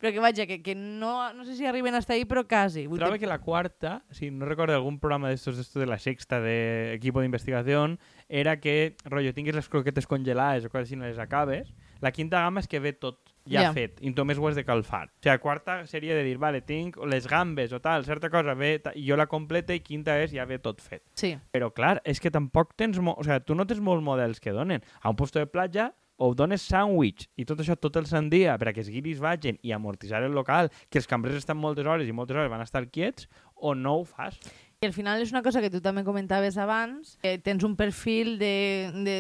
però 0.04 0.12
que 0.12 0.20
vaja, 0.20 0.46
que, 0.46 0.62
que 0.62 0.76
no, 0.76 1.32
no 1.32 1.46
sé 1.46 1.56
si 1.56 1.66
arriben 1.66 1.96
hasta 1.96 2.12
ahí, 2.12 2.26
però 2.28 2.44
quasi. 2.44 2.88
Vull 2.92 3.00
Trobo 3.00 3.16
que 3.16 3.28
la 3.30 3.40
cuarta, 3.40 4.02
si 4.12 4.32
no 4.32 4.44
recuerdo 4.46 4.76
algún 4.76 5.00
programa 5.00 5.30
de 5.30 5.36
estos, 5.36 5.74
de 5.74 5.86
la 5.86 5.98
sexta 5.98 6.42
de 6.42 6.92
equipo 6.94 7.22
de 7.22 7.26
investigación, 7.28 8.00
era 8.28 8.60
que, 8.60 8.98
rollo, 9.06 9.34
tingues 9.34 9.56
les 9.56 9.70
croquetes 9.70 10.06
congelades 10.06 10.66
o 10.66 10.70
coses 10.70 10.90
així, 10.90 10.98
no 11.00 11.08
les 11.08 11.20
acabes. 11.24 11.72
La 12.04 12.12
quinta 12.12 12.42
gamma 12.44 12.60
és 12.60 12.68
que 12.68 12.82
ve 12.84 12.92
tot 12.92 13.22
ja 13.48 13.62
Ja. 13.64 13.72
fet, 13.72 13.96
i 14.04 14.12
només 14.12 14.38
ho 14.40 14.48
has 14.50 14.56
de 14.60 14.66
calfar. 14.68 15.08
O 15.08 15.24
sigui, 15.24 15.32
la 15.32 15.40
quarta 15.40 15.78
seria 15.88 16.16
de 16.20 16.24
dir, 16.28 16.36
vale, 16.38 16.60
tinc 16.68 16.98
les 17.08 17.28
gambes 17.32 17.72
o 17.72 17.80
tal, 17.80 18.04
certa 18.04 18.30
cosa, 18.30 18.54
ve, 18.60 18.82
i 18.96 19.08
jo 19.08 19.16
la 19.16 19.28
completa, 19.32 19.72
i 19.74 19.80
quinta 19.80 20.20
és 20.20 20.32
ja 20.36 20.44
ve 20.44 20.60
tot 20.60 20.82
fet. 20.84 21.04
sí. 21.16 21.38
Però, 21.56 21.72
clar, 21.72 22.02
és 22.04 22.20
que 22.20 22.32
tampoc 22.32 22.76
tens... 22.76 23.00
O 23.00 23.24
sigui, 23.24 23.40
tu 23.48 23.56
no 23.56 23.64
tens 23.66 23.80
molts 23.80 24.04
models 24.04 24.40
que 24.44 24.52
donen. 24.52 24.84
A 25.02 25.10
un 25.10 25.16
puesto 25.16 25.40
de 25.40 25.48
platja 25.48 25.94
o 26.18 26.34
dones 26.38 26.66
sàndwich 26.70 27.28
i 27.36 27.46
tot 27.46 27.62
això 27.64 27.76
tot 27.80 27.98
el 28.00 28.06
sant 28.10 28.30
dia 28.32 28.58
per 28.62 28.70
a 28.70 28.74
que 28.76 28.84
els 28.84 28.92
guiris 28.94 29.22
vagin 29.24 29.58
i 29.62 29.74
amortitzar 29.74 30.24
el 30.24 30.36
local, 30.36 30.72
que 30.90 31.02
els 31.02 31.10
cambrers 31.10 31.42
estan 31.42 31.58
moltes 31.58 31.88
hores 31.88 32.08
i 32.08 32.16
moltes 32.16 32.38
hores 32.38 32.52
van 32.52 32.62
estar 32.62 32.86
quiets, 32.90 33.30
o 33.56 33.74
no 33.76 34.00
ho 34.00 34.04
fas. 34.06 34.40
I 34.84 34.88
al 34.90 34.94
final 34.94 35.22
és 35.24 35.32
una 35.32 35.44
cosa 35.44 35.62
que 35.64 35.72
tu 35.72 35.80
també 35.82 36.04
comentaves 36.04 36.58
abans, 36.60 37.18
que 37.24 37.38
tens 37.40 37.64
un 37.64 37.78
perfil 37.80 38.38
de, 38.38 38.92
de 39.06 39.16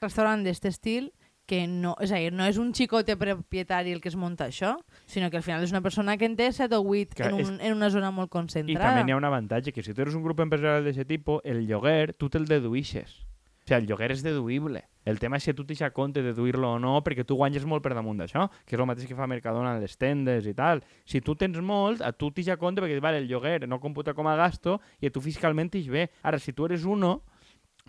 restaurant 0.00 0.44
d'aquest 0.46 0.70
estil 0.70 1.10
que 1.50 1.64
no, 1.66 1.96
és 1.98 2.12
a 2.14 2.20
dir, 2.22 2.30
no 2.30 2.44
és 2.46 2.60
un 2.62 2.68
xicote 2.70 3.16
propietari 3.18 3.90
el 3.90 3.98
que 3.98 4.06
es 4.12 4.14
munta 4.14 4.46
això, 4.46 4.76
sinó 5.10 5.32
que 5.32 5.40
al 5.40 5.42
final 5.42 5.64
és 5.66 5.72
una 5.74 5.80
persona 5.82 6.14
que 6.16 6.28
en 6.30 6.36
té 6.38 6.46
7 6.54 6.78
o 6.78 6.84
8 6.86 7.18
Clar, 7.18 7.32
en, 7.32 7.40
un, 7.42 7.56
en 7.58 7.74
una 7.74 7.88
zona 7.90 8.12
molt 8.14 8.30
I 8.30 8.36
concentrada. 8.36 8.92
també 8.94 9.10
hi 9.10 9.16
ha 9.16 9.18
un 9.18 9.26
avantatge, 9.26 9.74
que 9.74 9.82
si 9.82 9.90
tu 9.90 10.04
eres 10.06 10.14
un 10.14 10.22
grup 10.22 10.38
empresarial 10.46 10.86
d'aquest 10.86 11.10
tipus, 11.10 11.42
el 11.42 11.66
lloguer 11.66 12.14
tu 12.14 12.30
te'l 12.30 12.46
deduïxes. 12.46 13.18
Sigui, 13.66 13.76
el 13.82 13.86
lloguer 13.88 14.10
és 14.14 14.22
deduïble. 14.24 14.82
El 15.08 15.18
tema 15.18 15.38
és 15.40 15.46
si 15.46 15.54
tu 15.56 15.64
t'eixa 15.64 15.88
compte 15.96 16.20
de 16.20 16.32
deduir-lo 16.32 16.74
o 16.74 16.78
no, 16.78 16.98
perquè 17.04 17.24
tu 17.24 17.36
guanyes 17.38 17.64
molt 17.68 17.82
per 17.84 17.94
damunt 17.96 18.20
d'això, 18.20 18.46
que 18.66 18.76
és 18.76 18.80
el 18.80 18.88
mateix 18.88 19.08
que 19.08 19.16
fa 19.16 19.28
Mercadona 19.30 19.74
en 19.76 19.80
les 19.82 19.96
tendes 19.96 20.46
i 20.46 20.54
tal. 20.54 20.82
Si 21.08 21.22
tu 21.24 21.34
tens 21.40 21.56
molt, 21.64 22.04
a 22.04 22.12
tu 22.12 22.30
t'eixa 22.30 22.58
compte 22.60 22.84
perquè 22.84 23.00
vale, 23.00 23.22
el 23.22 23.28
lloguer 23.30 23.66
no 23.68 23.80
computa 23.80 24.14
com 24.14 24.28
a 24.28 24.36
gasto 24.36 24.78
i 25.00 25.08
a 25.08 25.14
tu 25.14 25.22
fiscalment 25.24 25.72
t'eix 25.72 25.88
bé. 25.88 26.08
Ara, 26.22 26.38
si 26.38 26.52
tu 26.52 26.68
eres 26.68 26.84
uno, 26.84 27.22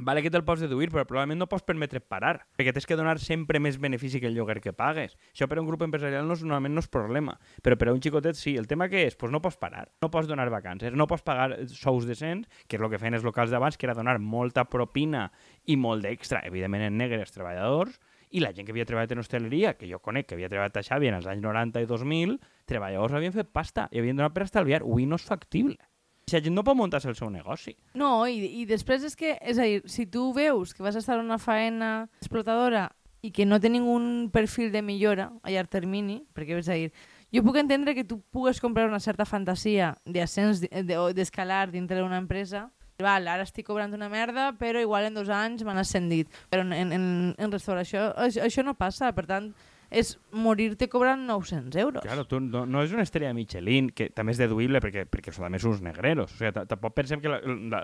Vale 0.02 0.24
que 0.26 0.32
te'l 0.34 0.42
pots 0.42 0.64
deduir, 0.64 0.88
però 0.90 1.04
probablement 1.06 1.38
no 1.38 1.46
pots 1.46 1.62
permetre 1.62 2.00
parar, 2.02 2.48
perquè 2.58 2.72
tens 2.74 2.88
que 2.90 2.96
donar 2.98 3.20
sempre 3.22 3.60
més 3.62 3.76
benefici 3.78 4.18
que 4.18 4.32
el 4.32 4.34
lloguer 4.34 4.58
que 4.64 4.74
pagues. 4.74 5.14
Això 5.30 5.46
per 5.46 5.60
a 5.60 5.62
un 5.62 5.68
grup 5.70 5.84
empresarial 5.86 6.26
no 6.26 6.34
és, 6.34 6.42
normalment 6.42 6.74
no 6.74 6.82
és 6.82 6.90
problema, 6.90 7.36
però 7.62 7.78
per 7.78 7.92
a 7.92 7.94
un 7.94 8.02
xicotet 8.02 8.40
sí. 8.40 8.56
El 8.58 8.66
tema 8.66 8.88
que 8.90 9.04
és? 9.06 9.14
Pues 9.14 9.30
no 9.30 9.44
pots 9.46 9.60
parar, 9.62 9.92
no 10.02 10.10
pots 10.10 10.26
donar 10.26 10.50
vacances, 10.50 10.96
no 10.98 11.06
pots 11.06 11.22
pagar 11.22 11.60
sous 11.70 12.10
decents, 12.10 12.50
que 12.66 12.80
és 12.80 12.82
el 12.82 12.90
que 12.90 12.98
feien 12.98 13.20
els 13.20 13.28
locals 13.28 13.54
d'abans, 13.54 13.78
que 13.78 13.86
era 13.86 13.94
donar 13.94 14.18
molta 14.18 14.66
propina 14.66 15.28
i 15.70 15.78
molt 15.78 16.02
d'extra, 16.02 16.42
evidentment 16.50 16.88
en 16.88 16.98
negre 16.98 17.22
als 17.22 17.38
treballadors, 17.38 18.02
i 18.32 18.42
la 18.42 18.56
gent 18.58 18.66
que 18.66 18.74
havia 18.74 18.88
treballat 18.90 19.14
en 19.14 19.22
hostaleria, 19.22 19.76
que 19.78 19.86
jo 19.92 20.02
conec 20.02 20.32
que 20.32 20.38
havia 20.40 20.50
treballat 20.50 20.82
a 20.82 20.86
Xavi 20.88 21.12
en 21.12 21.20
els 21.20 21.30
anys 21.30 21.46
90 21.46 21.86
i 21.86 21.90
2000, 21.94 22.38
treballadors 22.66 23.22
havien 23.22 23.38
fet 23.38 23.54
pasta 23.54 23.86
i 23.92 24.02
havien 24.02 24.18
donat 24.18 24.34
per 24.34 24.48
estalviar. 24.48 24.82
Avui 24.82 25.06
no 25.06 25.22
és 25.22 25.30
factible. 25.30 25.78
Si 26.32 26.38
la 26.38 26.44
gent 26.46 26.56
no 26.56 26.64
pot 26.64 26.78
muntar-se 26.80 27.10
el 27.12 27.18
seu 27.20 27.28
negoci. 27.28 27.74
No, 28.00 28.24
i, 28.24 28.40
i 28.62 28.66
després 28.70 29.04
és 29.04 29.18
que, 29.20 29.34
és 29.44 29.60
a 29.60 29.68
dir, 29.68 29.82
si 29.92 30.06
tu 30.08 30.30
veus 30.32 30.72
que 30.72 30.84
vas 30.86 30.96
a 30.96 31.02
estar 31.04 31.18
en 31.20 31.26
una 31.28 31.42
faena 31.44 32.08
explotadora 32.22 32.86
i 33.22 33.34
que 33.36 33.44
no 33.46 33.60
té 33.60 33.68
ningú 33.70 33.98
perfil 34.32 34.72
de 34.72 34.80
millora 34.82 35.28
a 35.44 35.52
llarg 35.52 35.68
termini, 35.70 36.22
perquè 36.32 36.56
és 36.62 36.70
a 36.72 36.78
dir, 36.80 36.94
jo 37.36 37.44
puc 37.44 37.60
entendre 37.60 37.94
que 37.98 38.08
tu 38.08 38.22
pugues 38.32 38.64
comprar 38.64 38.88
una 38.88 39.04
certa 39.04 39.28
fantasia 39.28 39.98
d'ascens 40.06 40.64
o 40.98 41.10
d'escalar 41.12 41.68
dintre 41.76 42.00
d'una 42.00 42.22
empresa, 42.24 42.70
Val, 43.02 43.28
ara 43.28 43.42
estic 43.42 43.66
cobrant 43.66 43.96
una 43.98 44.12
merda, 44.14 44.52
però 44.60 44.78
igual 44.78 45.08
en 45.08 45.16
dos 45.18 45.30
anys 45.34 45.64
m'han 45.66 45.80
ascendit. 45.82 46.30
Però 46.54 46.62
en, 46.62 46.94
en, 46.94 47.06
en 47.34 47.54
restauració 47.54 48.12
això, 48.14 48.46
això 48.46 48.62
no 48.62 48.76
passa, 48.78 49.10
per 49.18 49.26
tant, 49.26 49.48
és 49.92 50.16
morir-te 50.32 50.88
cobrant 50.90 51.20
900 51.28 51.76
euros. 51.82 52.02
Claro, 52.04 52.24
tu 52.26 52.40
no, 52.40 52.66
no 52.66 52.82
és 52.82 52.94
una 52.96 53.04
estrella 53.04 53.34
Michelin, 53.36 53.90
que 53.92 54.10
també 54.10 54.32
és 54.32 54.40
deduïble 54.40 54.80
perquè, 54.80 55.04
perquè 55.12 55.34
són, 55.36 55.52
són 55.60 55.74
uns 55.76 55.82
negreros. 55.84 56.32
O 56.32 56.38
sigui, 56.40 56.54
ta- 56.56 56.66
tampoc 56.66 56.94
pensem 56.96 57.20
que 57.22 57.28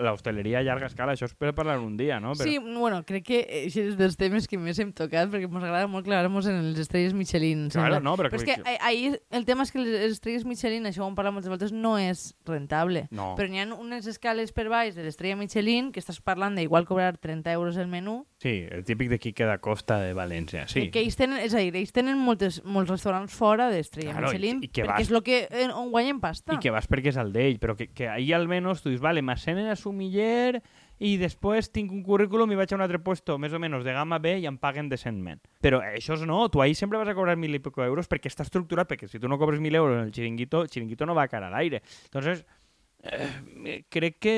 l'hostaleria 0.02 0.60
a 0.60 0.64
llarga 0.64 0.88
escala, 0.88 1.14
això 1.14 1.28
és 1.28 1.34
per 1.36 1.54
parlar 1.56 1.80
un 1.80 1.98
dia, 1.98 2.20
no? 2.20 2.32
Però, 2.34 2.48
Sí, 2.48 2.58
bueno, 2.60 3.04
crec 3.06 3.26
que 3.28 3.40
això 3.68 3.84
és 3.90 3.98
dels 4.00 4.16
temes 4.18 4.48
que 4.48 4.58
més 4.58 4.80
hem 4.80 4.94
tocat 4.96 5.30
perquè 5.30 5.50
ens 5.50 5.64
agrada 5.64 5.88
molt 5.92 6.06
clavar-nos 6.08 6.48
en 6.48 6.62
les 6.72 6.80
estrelles 6.80 7.14
Michelin. 7.14 7.68
Claro, 7.70 7.98
sembla. 7.98 8.00
no, 8.00 8.16
però 8.18 8.30
però 8.32 8.40
és 8.40 8.44
que- 8.48 8.62
que 8.64 8.74
eh, 8.76 8.78
ahir 8.82 9.22
el 9.32 9.46
tema 9.46 9.64
és 9.64 9.72
que 9.72 9.80
les 9.80 10.12
estrelles 10.14 10.46
Michelin, 10.46 10.86
això 10.86 11.04
ho 11.04 11.08
hem 11.10 11.16
parlat 11.16 11.34
moltes 11.34 11.50
voltes, 11.50 11.72
no 11.72 11.98
és 11.98 12.36
rentable. 12.46 13.08
No. 13.12 13.36
Però 13.38 13.50
n'hi 13.50 13.60
ha 13.60 13.68
unes 13.76 14.08
escales 14.08 14.52
per 14.54 14.70
baix 14.70 14.96
de 14.96 15.04
l'estrella 15.04 15.36
Michelin 15.36 15.92
que 15.92 16.00
estàs 16.00 16.22
parlant 16.22 16.56
d'igual 16.56 16.86
cobrar 16.86 17.18
30 17.18 17.52
euros 17.52 17.78
el 17.78 17.88
menú 17.88 18.26
Sí, 18.40 18.66
el 18.70 18.84
típic 18.86 19.10
de 19.10 19.18
Quique 19.20 19.46
da 19.46 19.58
Costa 19.58 20.00
de 20.00 20.14
València, 20.14 20.68
sí. 20.68 20.84
que, 20.86 20.92
que 20.92 21.00
ells 21.02 21.16
tenen, 21.18 21.40
és 21.42 21.54
a 21.56 21.58
dir, 21.58 21.76
ells 21.76 21.92
tenen 21.98 22.20
moltes, 22.22 22.62
molts 22.64 22.92
restaurants 22.94 23.34
fora 23.34 23.72
d'estrella 23.74 24.14
Claro, 24.14 24.30
i- 24.30 24.38
Michelin 24.38 24.64
i 24.64 24.70
que 24.70 24.84
perquè 24.86 24.94
vas- 24.94 25.02
és 25.08 25.12
el 25.12 25.24
que 25.26 25.40
eh, 25.50 25.68
on 25.74 25.90
guanyen 25.92 26.20
pasta. 26.22 26.54
I 26.54 26.62
que 26.62 26.72
vas 26.74 26.88
perquè 26.88 27.10
és 27.10 27.18
el 27.18 27.34
d'ell, 27.34 27.58
però 27.60 27.76
que, 27.76 27.90
que 27.90 28.08
ahir 28.08 28.36
almenys 28.38 28.84
tu 28.86 28.90
dius, 28.94 29.02
vale, 29.02 29.24
m'assenen 29.26 29.68
a 29.72 29.76
sumiller 29.76 30.62
i 31.00 31.12
després 31.22 31.68
tinc 31.70 31.92
un 31.94 32.00
currículum 32.02 32.50
i 32.52 32.56
vaig 32.58 32.72
a 32.74 32.78
un 32.78 32.82
altre 32.82 32.98
puesto 32.98 33.36
més 33.38 33.54
o 33.54 33.60
menys 33.62 33.84
de 33.86 33.94
gamma 33.94 34.18
B 34.18 34.32
i 34.42 34.48
em 34.50 34.56
paguen 34.58 34.88
decentment. 34.90 35.42
Però 35.62 35.78
això 35.86 36.16
és 36.18 36.24
no, 36.26 36.40
tu 36.50 36.62
ahir 36.64 36.74
sempre 36.78 36.98
vas 36.98 37.08
a 37.10 37.14
cobrar 37.14 37.36
mil 37.38 37.54
i 37.54 37.60
poco 37.62 37.84
euros 37.86 38.10
perquè 38.10 38.32
està 38.32 38.42
estructurat, 38.48 38.90
perquè 38.90 39.06
si 39.10 39.20
tu 39.22 39.30
no 39.30 39.38
cobres 39.38 39.60
mil 39.62 39.76
euros 39.78 40.00
en 40.00 40.08
el 40.08 40.14
xiringuito, 40.14 40.64
el 40.66 40.70
xiringuito 40.74 41.06
no 41.06 41.14
va 41.14 41.28
a 41.28 41.28
cara 41.30 41.52
a 41.52 41.54
l'aire. 41.54 41.84
Entonces, 42.06 42.46
eh, 43.04 43.84
crec 43.90 44.18
que 44.20 44.36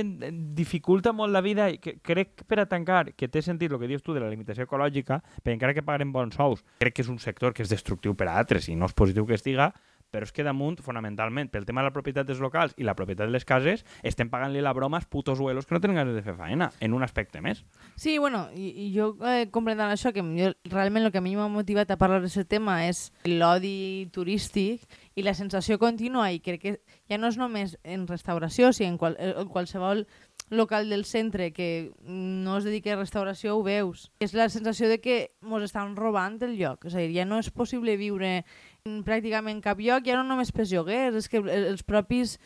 dificulta 0.55 1.13
molt 1.15 1.33
la 1.33 1.41
vida 1.41 1.69
i 1.71 1.79
que, 1.81 1.97
crec 2.03 2.43
per 2.47 2.61
a 2.63 2.67
tancar, 2.69 3.13
que 3.15 3.29
té 3.31 3.43
sentit 3.45 3.71
el 3.71 3.79
que 3.79 3.89
dius 3.89 4.03
tu 4.05 4.15
de 4.15 4.23
la 4.23 4.29
limitació 4.31 4.67
ecològica, 4.67 5.21
perquè 5.41 5.55
encara 5.57 5.75
que 5.77 5.85
pagarem 5.85 6.11
bons 6.15 6.35
sous, 6.35 6.63
crec 6.83 6.97
que 6.97 7.05
és 7.05 7.11
un 7.11 7.19
sector 7.19 7.55
que 7.55 7.63
és 7.65 7.71
destructiu 7.71 8.15
per 8.15 8.29
a 8.29 8.37
altres 8.41 8.69
i 8.69 8.75
no 8.75 8.89
és 8.89 8.97
positiu 8.97 9.27
que 9.29 9.37
estiga, 9.39 9.71
però 10.11 10.27
és 10.27 10.33
que 10.33 10.45
damunt, 10.45 10.79
fonamentalment, 10.83 11.49
pel 11.53 11.65
tema 11.67 11.83
de 11.83 11.89
la 11.89 11.95
propietat 11.95 12.27
dels 12.27 12.41
locals 12.43 12.73
i 12.77 12.87
la 12.87 12.95
propietat 12.97 13.29
de 13.29 13.35
les 13.35 13.45
cases, 13.45 13.85
estem 14.03 14.29
pagant-li 14.31 14.63
la 14.65 14.73
broma 14.73 14.99
als 14.99 15.07
putos 15.07 15.39
huelos 15.39 15.67
que 15.67 15.75
no 15.75 15.81
tenen 15.81 15.99
ganes 15.99 16.15
de 16.17 16.23
fer 16.25 16.35
faena, 16.37 16.71
en 16.79 16.93
un 16.97 17.03
aspecte 17.05 17.41
més. 17.41 17.63
Sí, 17.95 18.17
bueno, 18.17 18.47
i, 18.55 18.71
i 18.85 18.89
jo 18.95 19.11
eh, 19.25 19.49
comprenent 19.53 19.93
això, 19.93 20.13
que 20.15 20.23
jo, 20.23 20.53
realment 20.71 21.05
el 21.07 21.13
que 21.13 21.21
a 21.21 21.25
mi 21.25 21.35
m'ha 21.37 21.49
motivat 21.51 21.91
a 21.91 21.99
parlar 22.01 22.21
d'aquest 22.23 22.49
tema 22.49 22.81
és 22.87 23.09
l'odi 23.27 24.09
turístic 24.15 24.87
i 25.19 25.25
la 25.25 25.35
sensació 25.35 25.79
contínua, 25.81 26.31
i 26.31 26.39
crec 26.43 26.63
que 26.63 26.75
ja 27.09 27.19
no 27.19 27.29
és 27.29 27.37
només 27.37 27.77
en 27.83 28.07
restauració, 28.07 28.73
sinó 28.73 28.95
en, 28.95 28.97
qual, 28.97 29.17
en 29.19 29.49
qualsevol 29.51 30.07
local 30.49 30.89
del 30.89 31.05
centre 31.05 31.53
que 31.53 31.93
no 32.01 32.57
es 32.57 32.63
dedica 32.63 32.93
a 32.93 32.99
restauració 32.99 33.55
ho 33.57 33.63
veus. 33.63 34.09
És 34.19 34.33
la 34.33 34.49
sensació 34.49 34.89
de 34.89 34.99
que 35.01 35.17
mos 35.41 35.63
estan 35.63 35.95
robant 35.95 36.39
el 36.45 36.57
lloc. 36.57 36.87
És 36.89 36.95
a 36.95 37.03
dir, 37.03 37.13
ja 37.13 37.25
no 37.29 37.39
és 37.39 37.51
possible 37.53 37.95
viure 38.01 38.43
en 38.85 39.03
pràcticament 39.03 39.61
cap 39.65 39.79
lloc, 39.83 40.05
ja 40.07 40.15
no 40.15 40.23
només 40.23 40.51
pels 40.55 40.71
lloguers, 40.71 41.15
és 41.15 41.27
que 41.29 41.37
els 41.43 41.83
propis 41.83 42.37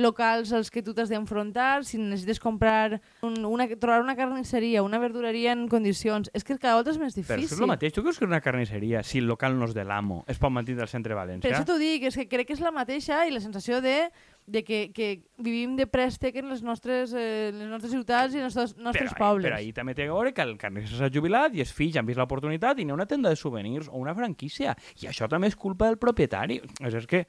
locals 0.00 0.52
als 0.56 0.70
que 0.72 0.80
tu 0.82 0.94
t'has 0.96 1.10
d'enfrontar, 1.12 1.84
si 1.84 1.98
necessites 2.00 2.40
comprar 2.40 3.00
un, 3.20 3.34
una, 3.44 3.66
trobar 3.76 4.00
una 4.00 4.14
carnisseria, 4.16 4.82
una 4.82 4.98
verdureria 4.98 5.52
en 5.52 5.66
condicions, 5.68 6.30
és 6.32 6.44
que 6.48 6.56
cada 6.56 6.78
volta 6.78 6.94
és 6.94 6.98
més 6.98 7.12
Però 7.12 7.20
difícil. 7.20 7.44
això 7.44 7.58
és 7.58 7.60
el 7.60 7.68
mateix. 7.68 7.92
Tu 7.92 8.02
creus 8.02 8.18
que 8.18 8.24
una 8.24 8.40
carnisseria, 8.40 9.02
si 9.04 9.20
el 9.20 9.28
local 9.28 9.58
no 9.58 9.68
és 9.68 9.74
de 9.76 9.84
l'amo, 9.84 10.24
es 10.32 10.40
pot 10.40 10.50
mantenir 10.50 10.80
al 10.80 10.88
centre 10.88 11.12
de 11.12 11.18
Per 11.18 11.26
València? 11.26 11.52
això 11.52 11.66
t'ho 11.68 11.76
dic, 11.78 12.08
és 12.08 12.16
que 12.16 12.26
crec 12.26 12.48
que 12.48 12.56
és 12.56 12.64
la 12.64 12.72
mateixa 12.72 13.26
i 13.28 13.34
la 13.36 13.40
sensació 13.44 13.82
de, 13.84 14.08
de 14.46 14.64
que, 14.64 14.90
que 14.92 15.22
vivim 15.38 15.76
de 15.78 15.86
préstec 15.86 16.36
en 16.40 16.48
les 16.50 16.62
nostres, 16.62 17.12
eh, 17.14 17.52
les 17.54 17.68
nostres 17.70 17.92
ciutats 17.94 18.34
i 18.34 18.40
en 18.40 18.48
els 18.48 18.56
nostres, 18.58 18.82
nostres 18.82 19.12
però, 19.14 19.28
pobles. 19.28 19.50
Però 19.50 19.60
ahir 19.60 19.74
també 19.76 19.94
té 19.94 20.08
a 20.08 20.12
veure 20.12 20.34
que 20.34 20.42
el 20.42 20.56
carnisser 20.60 20.98
s'ha 20.98 21.12
jubilat 21.14 21.54
i 21.54 21.62
els 21.64 21.72
fills 21.74 21.98
han 22.00 22.08
vist 22.08 22.20
l'oportunitat 22.20 22.80
i 22.80 22.86
n'hi 22.86 22.94
ha 22.94 22.98
una 22.98 23.08
tenda 23.10 23.30
de 23.30 23.38
souvenirs 23.38 23.88
o 23.90 24.00
una 24.02 24.16
franquícia. 24.18 24.74
I 25.00 25.08
això 25.12 25.30
també 25.30 25.52
és 25.52 25.56
culpa 25.56 25.88
del 25.90 26.00
propietari. 26.02 26.60
És, 26.82 26.98
és 26.98 27.06
que 27.06 27.24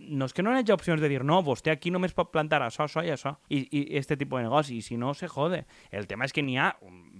no 0.00 0.26
és 0.28 0.32
que 0.32 0.42
no 0.42 0.52
hi 0.52 0.60
hagi 0.60 0.72
opcions 0.72 1.00
de 1.00 1.08
dir 1.12 1.24
no, 1.26 1.40
vostè 1.44 1.72
aquí 1.72 1.90
només 1.92 2.14
pot 2.16 2.30
plantar 2.32 2.62
això, 2.64 2.86
això 2.86 3.04
i 3.04 3.12
això 3.12 3.34
i, 3.48 3.62
i 3.64 3.82
este 3.98 4.16
tipus 4.20 4.40
de 4.40 4.48
negoci, 4.48 4.78
i 4.78 4.84
si 4.84 4.96
no, 5.00 5.12
se 5.14 5.28
jode. 5.28 5.64
El 5.90 6.08
tema 6.10 6.28
és 6.28 6.34
que 6.36 6.44
n'hi 6.44 6.56
ha, 6.58 6.72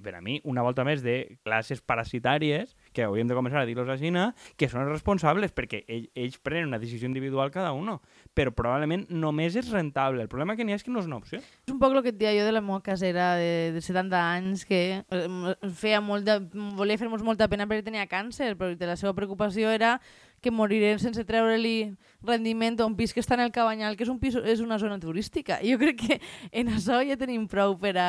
per 0.05 0.17
a 0.17 0.23
mi, 0.25 0.41
una 0.45 0.65
volta 0.67 0.85
més 0.87 1.05
de 1.05 1.21
classes 1.45 1.81
parasitàries 1.81 2.77
que 2.93 3.05
hauríem 3.05 3.29
de 3.29 3.37
començar 3.39 3.63
a 3.63 3.67
dir-los 3.69 3.89
a 3.89 3.97
Xina, 4.01 4.31
que 4.59 4.69
són 4.71 4.83
els 4.83 4.93
responsables 4.93 5.55
perquè 5.55 5.85
ell, 5.87 6.09
ells 6.19 6.39
prenen 6.43 6.71
una 6.71 6.81
decisió 6.83 7.09
individual 7.09 7.53
cada 7.55 7.73
uno, 7.77 8.01
però 8.35 8.53
probablement 8.55 9.07
només 9.11 9.57
és 9.59 9.71
rentable. 9.71 10.23
El 10.23 10.33
problema 10.33 10.57
que 10.57 10.67
n'hi 10.67 10.75
ha 10.75 10.81
és 10.81 10.87
que 10.87 10.93
no 10.95 11.03
és 11.03 11.11
una 11.11 11.21
opció. 11.21 11.41
És 11.41 11.75
un 11.75 11.79
poc 11.83 11.95
el 11.95 12.03
que 12.05 12.15
et 12.15 12.19
deia 12.19 12.35
jo 12.39 12.49
de 12.49 12.57
la 12.57 12.65
meva 12.65 12.81
casera 12.87 13.35
de, 13.39 13.71
de 13.75 13.85
70 13.85 14.25
anys 14.37 14.65
que 14.69 14.81
eh, 15.03 15.55
feia 15.77 16.03
molt 16.05 16.27
de, 16.27 16.41
volia 16.79 16.99
fer-nos 17.01 17.25
molta 17.27 17.49
pena 17.51 17.69
perquè 17.71 17.87
tenia 17.87 18.09
càncer, 18.11 18.57
però 18.59 18.75
la 18.75 18.99
seva 18.99 19.15
preocupació 19.15 19.71
era 19.71 19.99
que 20.41 20.51
moriré 20.51 20.95
sense 20.99 21.23
treure-li 21.29 21.93
rendiment 22.25 22.79
a 22.81 22.87
un 22.89 22.97
pis 22.97 23.13
que 23.13 23.21
està 23.21 23.37
en 23.37 23.45
el 23.45 23.53
Cabanyal, 23.53 23.97
que 23.97 24.07
és, 24.07 24.13
un 24.13 24.19
pis, 24.21 24.39
és 24.41 24.63
una 24.65 24.81
zona 24.81 24.97
turística. 25.01 25.61
Jo 25.65 25.77
crec 25.81 26.01
que 26.01 26.21
en 26.51 26.73
això 26.73 27.03
ja 27.05 27.19
tenim 27.21 27.45
prou 27.51 27.77
per 27.81 27.97
a, 28.01 28.09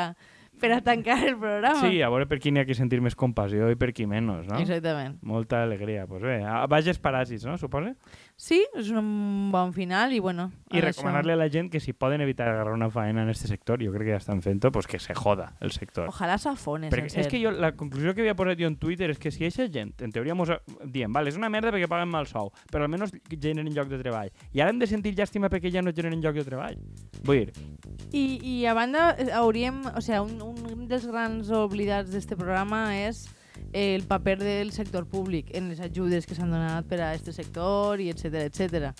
per 0.62 0.71
a 0.76 0.80
tancar 0.86 1.17
el 1.26 1.36
programa. 1.39 1.82
Sí, 1.82 2.02
a 2.06 2.10
veure 2.13 2.28
per 2.30 2.38
qui 2.43 2.54
n'hi 2.54 2.62
ha 2.62 2.67
que 2.69 2.78
sentir 2.78 3.02
més 3.04 3.17
compassió 3.17 3.71
i 3.74 3.78
per 3.80 3.91
qui 3.97 4.06
menys, 4.10 4.45
no? 4.47 4.60
Exactament. 4.62 5.17
Molta 5.28 5.63
alegria. 5.65 6.06
Pues 6.10 6.24
bé, 6.24 6.39
a 6.45 6.62
vages 6.71 7.02
paràsits, 7.02 7.47
no? 7.50 7.58
Suposa? 7.62 7.95
Sí, 8.41 8.58
és 8.73 8.88
un 8.89 9.51
bon 9.54 9.69
final 9.69 10.15
i 10.15 10.19
bueno... 10.19 10.47
I 10.73 10.82
recomanar-li 10.82 11.36
a 11.36 11.38
la 11.38 11.45
gent 11.54 11.67
que 11.69 11.77
si 11.80 11.93
poden 11.93 12.23
evitar 12.25 12.47
agarrar 12.49 12.73
una 12.73 12.88
faena 12.89 13.21
en 13.21 13.30
este 13.30 13.45
sector, 13.47 13.84
jo 13.86 13.91
crec 13.93 14.08
que 14.08 14.13
ja 14.15 14.17
estan 14.17 14.39
fent-ho, 14.41 14.71
pues 14.73 14.88
que 14.89 14.97
se 14.97 15.13
joda 15.13 15.51
el 15.62 15.69
sector. 15.69 16.08
Això. 16.08 16.15
Ojalà 16.15 16.39
s'afone, 16.41 16.89
Perquè 16.89 17.12
sencer. 17.12 17.27
és 17.27 17.30
que 17.30 17.41
jo, 17.43 17.51
la 17.54 17.75
conclusió 17.77 18.15
que 18.15 18.23
havia 18.25 18.34
posat 18.39 18.58
jo 18.58 18.71
en 18.71 18.80
Twitter 18.82 19.12
és 19.13 19.19
que 19.21 19.30
si 19.30 19.45
aquesta 19.45 19.67
gent, 19.69 19.91
en 20.01 20.10
teoria, 20.15 20.34
mos 20.34 20.49
diem, 20.89 21.13
vale, 21.13 21.30
és 21.30 21.38
una 21.38 21.51
merda 21.54 21.69
perquè 21.75 21.89
paguen 21.91 22.10
mal 22.10 22.25
sou, 22.25 22.49
però 22.71 22.88
almenys 22.88 23.13
generen 23.30 23.69
lloc 23.75 23.91
de 23.91 23.99
treball. 24.01 24.34
I 24.58 24.63
ara 24.65 24.73
hem 24.73 24.82
de 24.82 24.89
sentir 24.89 25.13
llàstima 25.13 25.51
perquè 25.54 25.69
ja 25.69 25.86
no 25.86 25.93
generen 25.93 26.23
lloc 26.25 26.39
de 26.39 26.47
treball. 26.47 26.80
Vull 27.21 27.43
dir, 27.43 27.67
I, 28.10 28.23
I 28.41 28.56
a 28.65 28.73
banda, 28.73 29.12
eh, 29.21 29.30
hauríem... 29.38 29.84
O 29.93 30.01
sigui, 30.01 30.17
un, 30.17 30.65
un 30.65 30.89
dels 30.89 31.06
grans 31.06 31.54
oblidats 31.54 32.10
d'este 32.10 32.39
programa 32.39 32.88
és 32.97 33.27
el 33.74 34.04
paper 34.04 34.38
del 34.40 34.72
sector 34.72 35.06
públic 35.08 35.54
en 35.56 35.70
les 35.70 35.80
ajudes 35.80 36.26
que 36.28 36.36
s'han 36.36 36.52
donat 36.52 36.86
per 36.90 37.02
a 37.02 37.14
este 37.16 37.32
sector 37.34 38.02
i 38.02 38.10
etc 38.12 38.46
etc. 38.46 38.92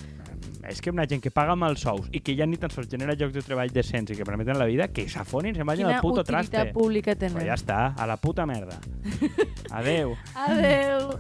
és 0.68 0.82
que 0.82 0.92
una 0.92 1.06
gent 1.10 1.22
que 1.22 1.32
paga 1.32 1.56
mal 1.56 1.76
sous 1.78 2.08
i 2.12 2.22
que 2.22 2.36
ja 2.38 2.46
ni 2.46 2.58
tan 2.58 2.70
sols 2.70 2.88
genera 2.90 3.16
llocs 3.18 3.34
de 3.34 3.42
treball 3.42 3.72
decents 3.74 4.12
i 4.12 4.16
que 4.16 4.26
permeten 4.26 4.58
la 4.60 4.66
vida, 4.70 4.88
que 4.94 5.08
s'afonin, 5.10 5.56
se'n 5.56 5.66
vagin 5.66 5.88
Quina 5.88 5.98
al 5.98 6.02
puto 6.06 6.22
utilitat 6.22 6.52
traste. 6.52 6.74
pública 6.74 7.16
Però 7.16 7.28
tenen. 7.34 7.48
ja 7.48 7.58
està, 7.58 7.80
a 7.98 8.06
la 8.08 8.18
puta 8.18 8.46
merda. 8.46 8.80
Adeu. 9.80 10.16
Adeu! 10.36 11.18